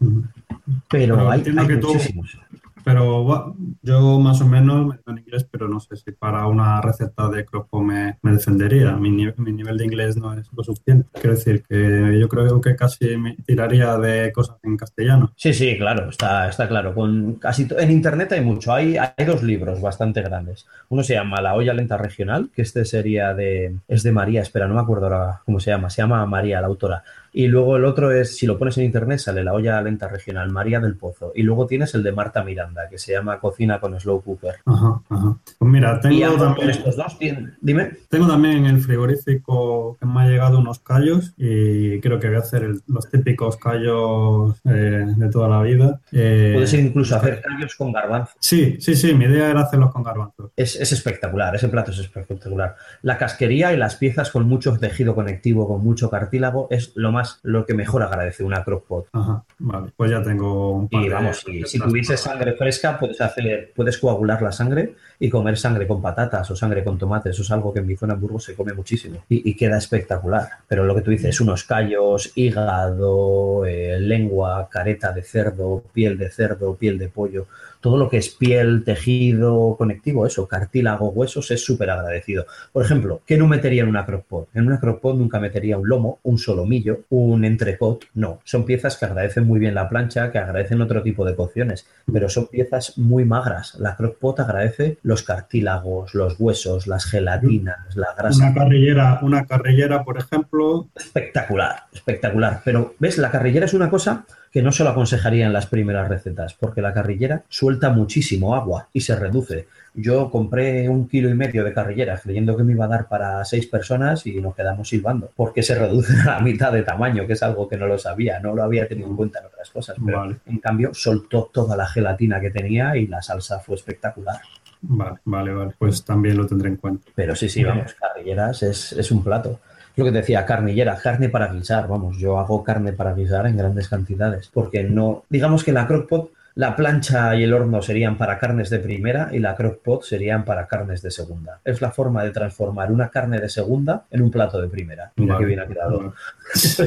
pero, 0.88 1.14
Pero 1.14 1.30
hay, 1.30 1.44
hay 1.44 1.76
muchísimos. 1.76 2.36
Pero 2.84 3.22
bueno, 3.22 3.56
yo 3.82 4.18
más 4.18 4.40
o 4.40 4.46
menos 4.46 4.96
en 5.06 5.18
inglés, 5.18 5.46
pero 5.50 5.68
no 5.68 5.80
sé 5.80 5.96
si 5.96 6.12
para 6.12 6.46
una 6.46 6.80
receta 6.80 7.28
de 7.28 7.44
cropo 7.44 7.82
me, 7.82 8.18
me 8.22 8.32
defendería. 8.32 8.92
Mi, 8.96 9.10
mi 9.10 9.52
nivel 9.52 9.76
de 9.76 9.84
inglés 9.84 10.16
no 10.16 10.32
es 10.34 10.48
lo 10.52 10.62
suficiente. 10.64 11.08
Quiero 11.12 11.34
decir 11.36 11.62
que 11.68 12.18
yo 12.18 12.28
creo 12.28 12.60
que 12.60 12.76
casi 12.76 13.16
me 13.16 13.36
tiraría 13.46 13.96
de 13.98 14.32
cosas 14.32 14.56
en 14.62 14.76
castellano. 14.76 15.32
Sí, 15.36 15.52
sí, 15.52 15.76
claro, 15.76 16.10
está, 16.10 16.48
está 16.48 16.68
claro. 16.68 16.94
Con 16.94 17.34
casi 17.34 17.66
en 17.78 17.90
internet 17.90 18.32
hay 18.32 18.40
mucho. 18.40 18.72
Hay, 18.72 18.96
hay 18.96 19.24
dos 19.24 19.42
libros 19.42 19.80
bastante 19.80 20.22
grandes. 20.22 20.66
Uno 20.88 21.02
se 21.02 21.14
llama 21.14 21.40
La 21.40 21.54
olla 21.54 21.74
lenta 21.74 21.96
regional, 21.96 22.50
que 22.54 22.62
este 22.62 22.84
sería 22.84 23.34
de 23.34 23.76
es 23.88 24.02
de 24.02 24.12
María, 24.12 24.42
espera, 24.42 24.66
no 24.68 24.74
me 24.74 24.80
acuerdo 24.80 25.06
ahora 25.06 25.42
cómo 25.44 25.60
se 25.60 25.70
llama. 25.70 25.90
Se 25.90 26.02
llama 26.02 26.24
María, 26.26 26.60
la 26.60 26.66
autora. 26.66 27.02
Y 27.32 27.46
luego 27.46 27.76
el 27.76 27.84
otro 27.84 28.10
es, 28.12 28.36
si 28.36 28.46
lo 28.46 28.58
pones 28.58 28.76
en 28.78 28.84
internet, 28.84 29.18
sale 29.18 29.44
La 29.44 29.52
olla 29.52 29.80
lenta 29.82 30.08
regional, 30.08 30.50
María 30.50 30.80
del 30.80 30.96
Pozo. 30.96 31.32
Y 31.34 31.42
luego 31.42 31.66
tienes 31.66 31.94
el 31.94 32.02
de 32.02 32.12
Marta 32.12 32.42
Miranda, 32.42 32.88
que 32.88 32.98
se 32.98 33.12
llama 33.12 33.38
Cocina 33.38 33.80
con 33.80 33.98
Slow 33.98 34.20
Cooker. 34.22 34.56
Ajá, 34.66 35.00
ajá. 35.08 35.36
Pues 35.58 35.70
mira, 35.70 35.96
Y 35.98 36.08
tengo 36.08 36.28
con 36.30 36.38
también, 36.38 36.70
estos 36.70 36.96
dos. 36.96 37.16
Dime. 37.60 37.90
tengo 38.08 38.26
también 38.26 38.66
el 38.66 38.80
frigorífico 38.80 39.96
que 40.00 40.06
me 40.06 40.22
ha 40.22 40.26
llegado 40.26 40.58
unos 40.58 40.78
callos 40.80 41.32
y 41.36 42.00
creo 42.00 42.18
que 42.18 42.28
voy 42.28 42.36
a 42.36 42.40
hacer 42.40 42.64
el- 42.64 42.82
los 42.86 43.08
típicos 43.10 43.56
callos 43.56 44.60
eh, 44.64 45.04
de 45.16 45.28
toda 45.28 45.48
la 45.48 45.62
vida. 45.62 46.00
Eh, 46.12 46.52
Puedes 46.54 46.74
incluso 46.74 47.16
hacer 47.16 47.40
callos 47.42 47.74
con 47.76 47.92
garbanzo. 47.92 48.32
Sí, 48.40 48.76
sí, 48.80 48.94
sí, 48.94 49.14
mi 49.14 49.26
idea 49.26 49.50
era 49.50 49.60
hacerlos 49.60 49.92
con 49.92 50.02
garbanzos. 50.02 50.50
Es, 50.56 50.76
es 50.76 50.92
espectacular, 50.92 51.54
ese 51.54 51.68
plato 51.68 51.90
es 51.90 51.98
espectacular. 51.98 52.76
La 53.02 53.18
casquería 53.18 53.72
y 53.72 53.76
las 53.76 53.96
piezas 53.96 54.30
con 54.30 54.46
mucho 54.48 54.76
tejido 54.78 55.14
conectivo, 55.14 55.68
con 55.68 55.82
mucho 55.82 56.10
cartílago, 56.10 56.66
es 56.70 56.92
lo 56.96 57.12
más, 57.12 57.19
lo 57.42 57.64
que 57.66 57.74
mejor 57.74 58.02
agradece 58.02 58.44
una 58.44 58.64
crockpot. 58.64 59.08
Ajá, 59.12 59.44
vale, 59.58 59.92
pues 59.96 60.10
ya 60.10 60.22
tengo 60.22 60.72
un 60.72 60.88
par 60.88 61.02
Y 61.02 61.08
de 61.08 61.14
vamos, 61.14 61.42
si, 61.44 61.64
si 61.64 61.78
tuviese 61.78 62.16
sangre 62.16 62.54
fresca, 62.54 62.98
puedes 62.98 63.20
hacer, 63.20 63.72
puedes 63.74 63.98
coagular 63.98 64.42
la 64.42 64.52
sangre 64.52 64.94
y 65.18 65.28
comer 65.28 65.58
sangre 65.58 65.86
con 65.86 66.00
patatas 66.00 66.50
o 66.50 66.56
sangre 66.56 66.82
con 66.82 66.98
tomates. 66.98 67.34
Eso 67.34 67.42
es 67.42 67.50
algo 67.50 67.72
que 67.72 67.80
en 67.80 67.86
mi 67.86 67.96
zona 67.96 68.14
en 68.14 68.20
Burgos 68.20 68.44
se 68.44 68.54
come 68.54 68.72
muchísimo 68.72 69.24
y, 69.28 69.48
y 69.48 69.54
queda 69.54 69.78
espectacular. 69.78 70.48
Pero 70.66 70.84
lo 70.84 70.94
que 70.94 71.02
tú 71.02 71.10
dices, 71.10 71.40
unos 71.40 71.64
callos, 71.64 72.32
hígado, 72.34 73.64
eh, 73.66 73.98
lengua, 74.00 74.68
careta 74.70 75.12
de 75.12 75.22
cerdo, 75.22 75.82
piel 75.92 76.18
de 76.18 76.30
cerdo, 76.30 76.74
piel 76.74 76.98
de 76.98 77.08
pollo, 77.08 77.46
todo 77.80 77.96
lo 77.96 78.08
que 78.08 78.18
es 78.18 78.28
piel, 78.30 78.84
tejido, 78.84 79.76
conectivo, 79.76 80.26
eso, 80.26 80.46
cartílago, 80.46 81.10
huesos, 81.10 81.50
es 81.50 81.64
súper 81.64 81.90
agradecido. 81.90 82.46
Por 82.72 82.84
ejemplo, 82.84 83.22
¿qué 83.26 83.36
no 83.36 83.46
metería 83.46 83.82
en 83.82 83.88
una 83.88 84.06
crockpot? 84.06 84.48
En 84.54 84.66
una 84.66 84.80
crockpot 84.80 85.16
nunca 85.16 85.40
metería 85.40 85.78
un 85.78 85.88
lomo, 85.88 86.18
un 86.22 86.38
solomillo, 86.38 87.00
un 87.08 87.44
entrecot, 87.44 88.04
no. 88.14 88.40
Son 88.44 88.64
piezas 88.64 88.96
que 88.96 89.06
agradecen 89.06 89.46
muy 89.46 89.58
bien 89.58 89.74
la 89.74 89.88
plancha, 89.88 90.30
que 90.30 90.38
agradecen 90.38 90.80
otro 90.80 91.02
tipo 91.02 91.24
de 91.24 91.34
cocciones, 91.34 91.86
pero 92.12 92.28
son 92.28 92.46
piezas 92.46 92.98
muy 92.98 93.24
magras. 93.24 93.76
La 93.78 93.96
crockpot 93.96 94.40
agradece 94.40 94.98
los 95.02 95.22
cartílagos, 95.22 96.14
los 96.14 96.38
huesos, 96.38 96.86
las 96.86 97.04
gelatinas, 97.04 97.96
la 97.96 98.14
grasa. 98.16 98.46
Una 98.46 98.54
carrillera, 98.54 99.20
una 99.22 99.46
carrillera, 99.46 100.04
por 100.04 100.18
ejemplo, 100.18 100.50
Espectacular, 100.94 101.84
espectacular. 101.92 102.60
Pero, 102.64 102.94
¿ves? 102.98 103.18
La 103.18 103.30
carrillera 103.30 103.66
es 103.66 103.74
una 103.74 103.90
cosa 103.90 104.24
que 104.52 104.62
no 104.62 104.72
se 104.72 104.82
lo 104.82 104.90
aconsejaría 104.90 105.46
en 105.46 105.52
las 105.52 105.66
primeras 105.66 106.08
recetas, 106.08 106.54
porque 106.54 106.82
la 106.82 106.92
carrillera 106.92 107.44
suelta 107.48 107.90
muchísimo 107.90 108.54
agua 108.54 108.88
y 108.92 109.00
se 109.00 109.14
reduce. 109.14 109.68
Yo 109.94 110.30
compré 110.30 110.88
un 110.88 111.08
kilo 111.08 111.28
y 111.28 111.34
medio 111.34 111.64
de 111.64 111.72
carrilleras 111.72 112.22
creyendo 112.22 112.56
que 112.56 112.64
me 112.64 112.72
iba 112.72 112.84
a 112.84 112.88
dar 112.88 113.08
para 113.08 113.44
seis 113.44 113.66
personas 113.66 114.26
y 114.26 114.40
nos 114.40 114.54
quedamos 114.54 114.88
silbando, 114.88 115.30
porque 115.36 115.62
se 115.62 115.76
reduce 115.76 116.12
a 116.22 116.36
la 116.36 116.40
mitad 116.40 116.72
de 116.72 116.82
tamaño, 116.82 117.26
que 117.26 117.34
es 117.34 117.42
algo 117.42 117.68
que 117.68 117.76
no 117.76 117.86
lo 117.86 117.98
sabía, 117.98 118.40
no 118.40 118.54
lo 118.54 118.62
había 118.64 118.88
tenido 118.88 119.08
en 119.08 119.16
cuenta 119.16 119.38
en 119.38 119.46
otras 119.46 119.70
cosas. 119.70 119.96
Pero 120.04 120.18
Vale. 120.18 120.36
en 120.46 120.58
cambio, 120.58 120.90
soltó 120.94 121.48
toda 121.52 121.76
la 121.76 121.86
gelatina 121.86 122.40
que 122.40 122.50
tenía 122.50 122.96
y 122.96 123.06
la 123.06 123.22
salsa 123.22 123.60
fue 123.60 123.76
espectacular. 123.76 124.40
vale, 124.82 125.18
vale, 125.24 125.52
vale, 125.52 125.74
pues 125.78 126.04
también 126.04 126.36
lo 126.36 126.46
tendré 126.46 126.70
en 126.70 126.76
cuenta. 126.76 127.08
Pero 127.14 127.36
sí, 127.36 127.48
sí, 127.48 127.62
vamos, 127.62 127.94
carrilleras 127.94 128.62
es, 128.64 128.92
es 128.92 129.10
un 129.12 129.22
plato. 129.22 129.60
Lo 130.00 130.06
que 130.06 130.12
te 130.12 130.18
decía, 130.20 130.46
carnillera, 130.46 130.96
carne 130.96 131.28
para 131.28 131.52
guisar, 131.52 131.86
vamos, 131.86 132.16
yo 132.16 132.38
hago 132.38 132.64
carne 132.64 132.94
para 132.94 133.12
guisar 133.12 133.46
en 133.46 133.58
grandes 133.58 133.86
cantidades, 133.86 134.48
porque 134.48 134.82
no, 134.82 135.24
digamos 135.28 135.62
que 135.62 135.74
la 135.74 135.86
crockpot, 135.86 136.30
la 136.54 136.74
plancha 136.74 137.36
y 137.36 137.44
el 137.44 137.52
horno 137.52 137.82
serían 137.82 138.16
para 138.16 138.38
carnes 138.38 138.70
de 138.70 138.78
primera 138.78 139.28
y 139.30 139.40
la 139.40 139.54
crockpot 139.54 140.02
serían 140.02 140.46
para 140.46 140.66
carnes 140.66 141.02
de 141.02 141.10
segunda. 141.10 141.60
Es 141.64 141.82
la 141.82 141.90
forma 141.90 142.24
de 142.24 142.30
transformar 142.30 142.90
una 142.90 143.10
carne 143.10 143.40
de 143.40 143.50
segunda 143.50 144.06
en 144.10 144.22
un 144.22 144.30
plato 144.30 144.58
de 144.58 144.68
primera. 144.68 145.12
Mira 145.16 145.34
Vale, 145.34 145.44
qué 145.44 145.48
bien 145.48 145.60
ha 145.60 145.66
quedado. 145.66 145.98
vale. 145.98 146.12
Sí, 146.52 146.84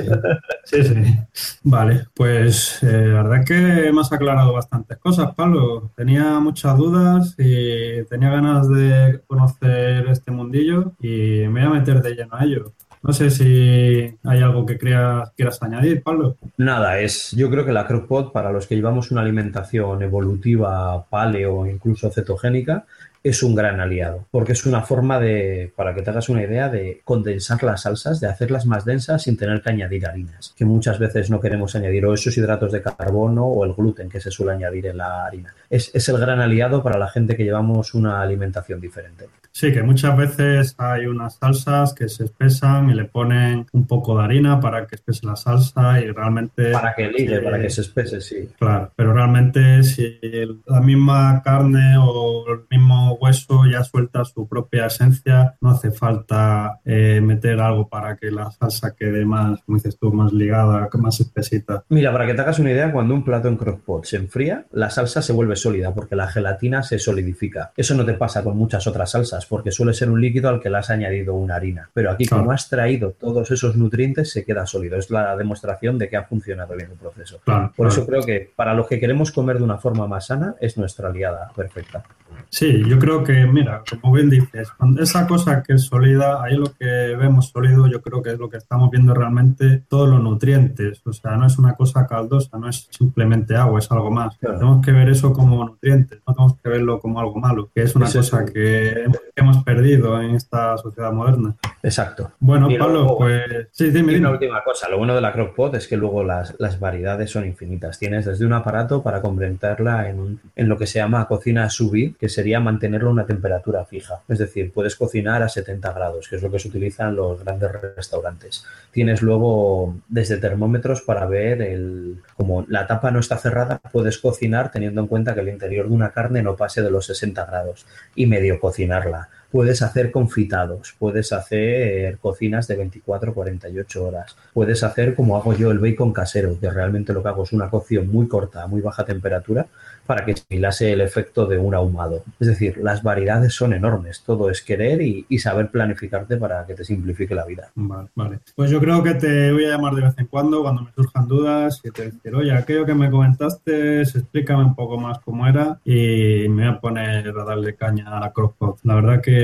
sí, 0.65 0.83
sí. 0.83 1.19
Vale, 1.63 2.07
pues 2.13 2.83
eh, 2.83 3.07
la 3.07 3.23
verdad 3.23 3.45
que 3.45 3.91
me 3.93 4.01
has 4.01 4.11
aclarado 4.11 4.51
bastantes 4.51 4.97
cosas, 4.97 5.33
Pablo. 5.35 5.91
Tenía 5.95 6.39
muchas 6.39 6.77
dudas 6.77 7.35
y 7.37 8.03
tenía 8.05 8.29
ganas 8.29 8.67
de 8.67 9.21
conocer 9.27 10.07
este 10.09 10.31
mundillo 10.31 10.93
y 10.99 11.47
me 11.47 11.65
voy 11.65 11.77
a 11.77 11.79
meter 11.79 12.01
de 12.01 12.15
lleno 12.15 12.35
a 12.35 12.43
ello. 12.43 12.73
No 13.03 13.11
sé 13.11 13.29
si 13.29 14.17
hay 14.23 14.41
algo 14.41 14.65
que 14.65 14.77
quieras 14.77 15.61
añadir, 15.61 16.01
Pablo. 16.01 16.37
Nada, 16.55 16.99
es, 16.99 17.31
yo 17.31 17.49
creo 17.49 17.65
que 17.65 17.73
la 17.73 17.85
crockpot, 17.85 18.31
para 18.31 18.49
los 18.53 18.65
que 18.65 18.75
llevamos 18.75 19.11
una 19.11 19.19
alimentación 19.19 20.01
evolutiva, 20.01 21.05
paleo, 21.09 21.67
incluso 21.67 22.09
cetogénica, 22.09 22.85
es 23.23 23.41
un 23.41 23.55
gran 23.55 23.79
aliado, 23.79 24.27
porque 24.31 24.51
es 24.51 24.65
una 24.65 24.81
forma 24.81 25.19
de, 25.19 25.71
para 25.75 25.95
que 25.95 26.01
te 26.01 26.09
hagas 26.09 26.29
una 26.29 26.43
idea, 26.43 26.69
de 26.69 27.01
condensar 27.05 27.63
las 27.63 27.83
salsas, 27.83 28.19
de 28.19 28.27
hacerlas 28.27 28.65
más 28.65 28.83
densas 28.83 29.23
sin 29.23 29.37
tener 29.37 29.61
que 29.61 29.69
añadir 29.69 30.05
harinas, 30.05 30.53
que 30.57 30.65
muchas 30.65 30.99
veces 30.99 31.29
no 31.29 31.39
queremos 31.39 31.75
añadir, 31.75 32.05
o 32.05 32.13
esos 32.13 32.37
hidratos 32.37 32.71
de 32.71 32.81
carbono 32.81 33.45
o 33.45 33.63
el 33.65 33.73
gluten 33.73 34.09
que 34.09 34.19
se 34.19 34.31
suele 34.31 34.53
añadir 34.53 34.87
en 34.87 34.97
la 34.97 35.25
harina. 35.25 35.53
Es, 35.69 35.91
es 35.93 36.09
el 36.09 36.17
gran 36.17 36.39
aliado 36.39 36.83
para 36.83 36.97
la 36.97 37.07
gente 37.07 37.37
que 37.37 37.43
llevamos 37.43 37.93
una 37.93 38.21
alimentación 38.21 38.81
diferente. 38.81 39.27
Sí, 39.55 39.71
que 39.71 39.83
muchas 39.83 40.17
veces 40.17 40.73
hay 40.79 41.05
unas 41.05 41.35
salsas 41.35 41.93
que 41.93 42.09
se 42.09 42.25
espesan 42.25 42.89
y 42.89 42.95
le 42.95 43.05
ponen 43.05 43.67
un 43.71 43.85
poco 43.85 44.17
de 44.17 44.23
harina 44.23 44.59
para 44.59 44.87
que 44.87 44.95
espese 44.95 45.27
la 45.27 45.35
salsa 45.35 46.01
y 46.01 46.09
realmente... 46.09 46.71
Para 46.71 46.95
que 46.95 47.07
ligue, 47.07 47.35
Eh, 47.35 47.39
para 47.39 47.61
que 47.61 47.69
se 47.69 47.81
espese, 47.81 48.19
sí. 48.19 48.49
Claro, 48.57 48.91
pero 48.95 49.13
realmente 49.13 49.83
si 49.83 50.19
la 50.65 50.81
misma 50.81 51.41
carne 51.43 51.95
o 51.99 52.45
el 52.51 52.61
mismo 52.71 53.12
hueso 53.19 53.65
ya 53.71 53.83
suelta 53.83 54.23
su 54.25 54.47
propia 54.47 54.87
esencia, 54.87 55.55
no 55.61 55.69
hace 55.71 55.91
falta 55.91 56.79
eh, 56.85 57.21
meter 57.21 57.59
algo 57.59 57.87
para 57.87 58.17
que 58.17 58.31
la 58.31 58.51
salsa 58.51 58.95
quede 58.95 59.25
más, 59.25 59.61
como 59.63 59.77
dices 59.77 59.97
tú, 59.99 60.13
más 60.13 60.31
ligada, 60.33 60.89
más 60.93 61.19
espesita. 61.19 61.83
Mira, 61.89 62.11
para 62.11 62.25
que 62.25 62.33
te 62.33 62.41
hagas 62.41 62.59
una 62.59 62.71
idea, 62.71 62.91
cuando 62.91 63.13
un 63.13 63.23
plato 63.23 63.47
en 63.47 63.57
crockpot 63.57 64.05
se 64.05 64.17
enfría, 64.17 64.65
la 64.71 64.89
salsa 64.89 65.21
se 65.21 65.33
vuelve 65.33 65.55
sólida 65.55 65.93
porque 65.93 66.15
la 66.15 66.27
gelatina 66.27 66.83
se 66.83 66.99
solidifica. 66.99 67.71
Eso 67.75 67.95
no 67.95 68.05
te 68.05 68.13
pasa 68.13 68.43
con 68.43 68.57
muchas 68.57 68.85
otras 68.87 69.11
salsas 69.11 69.45
porque 69.45 69.71
suele 69.71 69.93
ser 69.93 70.09
un 70.09 70.21
líquido 70.21 70.49
al 70.49 70.59
que 70.59 70.69
le 70.69 70.77
has 70.77 70.89
añadido 70.89 71.33
una 71.33 71.55
harina. 71.55 71.89
Pero 71.93 72.11
aquí, 72.11 72.25
Claro. 72.25 72.43
como 72.43 72.51
has 72.53 72.69
traído 72.69 73.11
todos 73.11 73.51
esos 73.51 73.75
nutrientes, 73.75 74.31
se 74.31 74.45
queda 74.45 74.65
sólido. 74.65 74.97
Es 74.97 75.09
la 75.09 75.35
demostración 75.35 75.97
de 75.97 76.09
que 76.09 76.17
ha 76.17 76.23
funcionado 76.23 76.75
bien 76.75 76.91
el 76.91 76.97
proceso. 76.97 77.39
Claro, 77.43 77.71
Por 77.75 77.87
claro. 77.87 77.89
eso 78.01 78.05
creo 78.07 78.21
que 78.23 78.51
para 78.55 78.73
los 78.73 78.87
que 78.87 78.99
queremos 78.99 79.31
comer 79.31 79.57
de 79.57 79.63
una 79.63 79.77
forma 79.77 80.07
más 80.07 80.27
sana, 80.27 80.55
es 80.61 80.77
nuestra 80.77 81.09
aliada 81.09 81.49
perfecta. 81.55 82.03
Sí, 82.49 82.83
yo 82.87 82.97
creo 83.03 83.23
que, 83.23 83.45
mira, 83.45 83.83
como 84.01 84.13
bien 84.13 84.29
dices, 84.29 84.71
esa 84.99 85.27
cosa 85.27 85.61
que 85.61 85.73
es 85.73 85.83
sólida, 85.83 86.41
ahí 86.41 86.55
lo 86.55 86.73
que 86.73 86.85
vemos 86.85 87.49
sólido, 87.49 87.87
yo 87.87 88.01
creo 88.01 88.21
que 88.21 88.31
es 88.31 88.39
lo 88.39 88.49
que 88.49 88.57
estamos 88.57 88.89
viendo 88.89 89.13
realmente, 89.13 89.83
todos 89.89 90.07
los 90.07 90.21
nutrientes. 90.21 91.01
O 91.05 91.11
sea, 91.11 91.35
no 91.35 91.45
es 91.45 91.57
una 91.59 91.73
cosa 91.73 92.07
caldosa, 92.07 92.57
no 92.57 92.69
es 92.69 92.87
simplemente 92.91 93.55
agua, 93.55 93.79
es 93.79 93.91
algo 93.91 94.09
más. 94.09 94.39
Tenemos 94.39 94.85
que 94.85 94.93
ver 94.93 95.09
eso 95.09 95.33
como 95.33 95.65
nutrientes, 95.65 96.21
no 96.25 96.33
tenemos 96.33 96.57
que 96.61 96.69
verlo 96.69 96.99
como 97.01 97.19
algo 97.19 97.35
malo, 97.35 97.69
que 97.75 97.81
es 97.81 97.93
una 97.95 98.05
cosa 98.09 98.45
que 98.45 99.05
hemos 99.35 99.63
perdido 99.63 100.21
en 100.21 100.35
esta 100.35 100.77
sociedad 100.77 101.11
moderna. 101.11 101.55
Exacto. 101.81 102.31
Bueno, 102.39 102.69
Pablo, 102.79 103.17
pues 103.17 103.67
sí, 103.71 103.89
dime, 103.89 104.17
Una 104.17 104.31
última 104.31 104.63
cosa, 104.63 104.87
lo 104.87 104.97
bueno 104.97 105.13
de 105.13 105.21
la 105.21 105.33
crockpot 105.33 105.75
es 105.75 105.87
que 105.87 105.97
luego 105.97 106.23
las, 106.23 106.55
las 106.57 106.79
variedades 106.79 107.29
son 107.31 107.45
infinitas. 107.45 107.99
Tienes 107.99 108.25
desde 108.25 108.45
un 108.45 108.53
aparato 108.53 109.03
para 109.03 109.21
complementarla 109.21 110.09
en, 110.09 110.39
en 110.55 110.69
lo 110.69 110.77
que 110.77 110.87
se 110.87 110.99
llama 110.99 111.27
cocina 111.27 111.69
subir, 111.69 112.15
que 112.15 112.29
sería 112.29 112.61
mantenerlo 112.93 113.09
a 113.09 113.13
una 113.13 113.25
temperatura 113.25 113.85
fija. 113.85 114.21
Es 114.27 114.37
decir, 114.37 114.71
puedes 114.71 114.95
cocinar 114.95 115.41
a 115.41 115.49
70 115.49 115.93
grados, 115.93 116.27
que 116.27 116.35
es 116.35 116.43
lo 116.43 116.51
que 116.51 116.59
se 116.59 116.67
utiliza 116.67 117.07
en 117.07 117.15
los 117.15 117.43
grandes 117.43 117.71
restaurantes. 117.95 118.65
Tienes 118.91 119.21
luego 119.21 119.95
desde 120.07 120.37
termómetros 120.37 121.01
para 121.01 121.25
ver 121.25 121.61
el, 121.61 122.21
como 122.37 122.65
la 122.67 122.85
tapa 122.85 123.09
no 123.11 123.19
está 123.19 123.37
cerrada, 123.37 123.79
puedes 123.91 124.19
cocinar 124.19 124.71
teniendo 124.71 125.01
en 125.01 125.07
cuenta 125.07 125.33
que 125.33 125.41
el 125.41 125.49
interior 125.49 125.87
de 125.87 125.93
una 125.93 126.11
carne 126.11 126.43
no 126.43 126.55
pase 126.55 126.81
de 126.81 126.91
los 126.91 127.07
60 127.07 127.45
grados 127.45 127.85
y 128.15 128.27
medio 128.27 128.59
cocinarla 128.59 129.29
puedes 129.53 129.83
hacer 129.83 130.09
confitados, 130.09 130.95
puedes 130.97 131.31
hacer 131.31 132.17
cocinas 132.17 132.67
de 132.67 132.75
24 132.75 133.35
48 133.35 134.03
horas, 134.03 134.35
puedes 134.51 134.83
hacer 134.83 135.13
como 135.13 135.37
hago 135.37 135.53
yo 135.53 135.69
el 135.69 135.77
bacon 135.77 136.11
casero, 136.11 136.59
que 136.59 136.71
realmente 136.71 137.13
lo 137.13 137.21
que 137.21 137.29
hago 137.29 137.43
es 137.43 137.53
una 137.53 137.69
cocción 137.69 138.07
muy 138.07 138.27
corta, 138.27 138.63
a 138.63 138.67
muy 138.67 138.81
baja 138.81 139.05
temperatura, 139.05 139.67
para 140.07 140.25
que 140.25 140.35
similase 140.35 140.91
el 140.91 141.01
efecto 141.01 141.45
de 141.45 141.57
un 141.57 141.75
ahumado. 141.75 142.23
Es 142.39 142.47
decir, 142.47 142.77
las 142.77 143.03
variedades 143.03 143.53
son 143.53 143.73
enormes, 143.73 144.23
todo 144.25 144.49
es 144.49 144.61
querer 144.63 145.01
y, 145.01 145.25
saber 145.43 145.69
planificarte 145.69 146.37
para 146.37 146.65
que 146.65 146.73
te 146.73 146.85
simplifique 146.85 147.35
la 147.35 147.45
vida. 147.45 147.69
Vale, 147.75 148.07
vale. 148.15 148.39
Pues 148.55 148.71
yo 148.71 148.79
creo 148.79 149.03
que 149.03 149.13
te 149.13 149.51
voy 149.51 149.65
a 149.65 149.71
llamar 149.71 149.93
de 149.93 150.03
vez 150.03 150.13
en 150.17 150.27
cuando 150.27 150.61
cuando 150.61 150.83
me 150.83 150.93
surjan 150.93 151.27
dudas 151.27 151.81
y 151.83 151.91
te 151.91 152.11
decir, 152.11 152.33
oye, 152.33 152.53
aquello 152.53 152.85
que 152.85 152.93
me 152.93 153.11
comentaste, 153.11 154.01
explícame 154.01 154.63
un 154.63 154.73
poco 154.73 154.97
más 154.97 155.19
cómo 155.19 155.45
era 155.45 155.79
y 155.83 156.47
me 156.47 156.69
voy 156.69 156.77
a 156.77 156.79
poner 156.79 157.27
a 157.27 157.43
darle 157.43 157.75
caña 157.75 158.15
a 158.15 158.21
la 158.21 158.31
crockpot. 158.31 158.79
La 158.83 158.95
verdad 158.95 159.21
que 159.21 159.42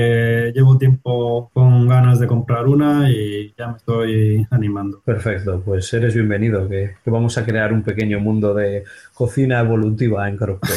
llevo 0.54 0.78
tiempo 0.78 1.50
con 1.52 1.88
ganas 1.88 2.18
de 2.20 2.26
comprar 2.26 2.66
una 2.66 3.10
y 3.10 3.54
ya 3.56 3.68
me 3.68 3.76
estoy 3.76 4.46
animando. 4.50 5.00
Perfecto, 5.04 5.62
pues 5.64 5.92
eres 5.92 6.14
bienvenido, 6.14 6.68
que, 6.68 6.96
que 7.02 7.10
vamos 7.10 7.36
a 7.38 7.44
crear 7.44 7.72
un 7.72 7.82
pequeño 7.82 8.20
mundo 8.20 8.54
de 8.54 8.84
cocina 9.14 9.60
evolutiva 9.60 10.28
en 10.28 10.36
crockpot. 10.36 10.70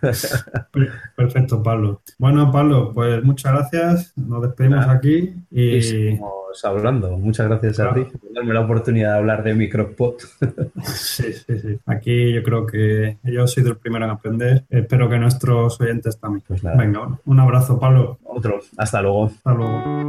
Perfecto, 1.16 1.62
Pablo. 1.62 2.00
Bueno, 2.18 2.50
Pablo, 2.50 2.92
pues 2.94 3.22
muchas 3.22 3.52
gracias. 3.52 4.12
Nos 4.16 4.42
despedimos 4.42 4.86
aquí 4.86 5.34
y... 5.50 5.82
seguimos 5.82 6.32
hablando. 6.64 7.16
Muchas 7.16 7.48
gracias 7.48 7.80
a 7.80 7.94
ti 7.94 8.04
por 8.04 8.32
darme 8.32 8.54
la 8.54 8.60
oportunidad 8.60 9.12
de 9.12 9.18
hablar 9.18 9.42
de 9.42 9.54
micropot. 9.54 10.20
sí, 10.84 11.32
sí, 11.32 11.58
sí. 11.58 11.78
Aquí 11.86 12.32
yo 12.32 12.42
creo 12.42 12.66
que 12.66 13.18
yo 13.24 13.44
he 13.44 13.48
sido 13.48 13.70
el 13.70 13.76
primero 13.76 14.04
en 14.04 14.10
aprender. 14.10 14.64
Espero 14.68 15.08
que 15.08 15.18
nuestros 15.18 15.80
oyentes 15.80 16.18
también. 16.18 16.44
Pues 16.46 16.62
Venga, 16.62 17.18
un 17.24 17.40
abrazo, 17.40 17.78
Pablo. 17.78 18.18
Otro. 18.34 18.60
Hasta 18.78 19.02
luego. 19.02 19.26
Hasta 19.26 19.54
luego. 19.54 20.02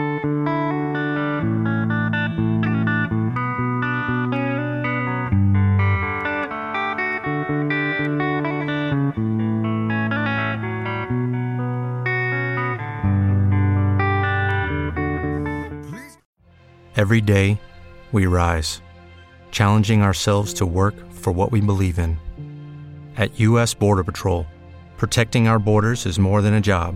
Every 16.96 17.22
day, 17.22 17.60
we 18.14 18.28
rise, 18.28 18.80
challenging 19.52 20.02
ourselves 20.04 20.54
to 20.54 20.66
work 20.66 20.96
for 21.12 21.34
what 21.34 21.52
we 21.52 21.60
believe 21.60 22.00
in. 22.00 22.18
At 23.18 23.40
U.S. 23.42 23.74
Border 23.74 24.04
Patrol, 24.06 24.46
protecting 24.98 25.48
our 25.48 25.60
borders 25.60 26.06
is 26.06 26.18
more 26.18 26.42
than 26.42 26.54
a 26.54 26.62
job, 26.62 26.96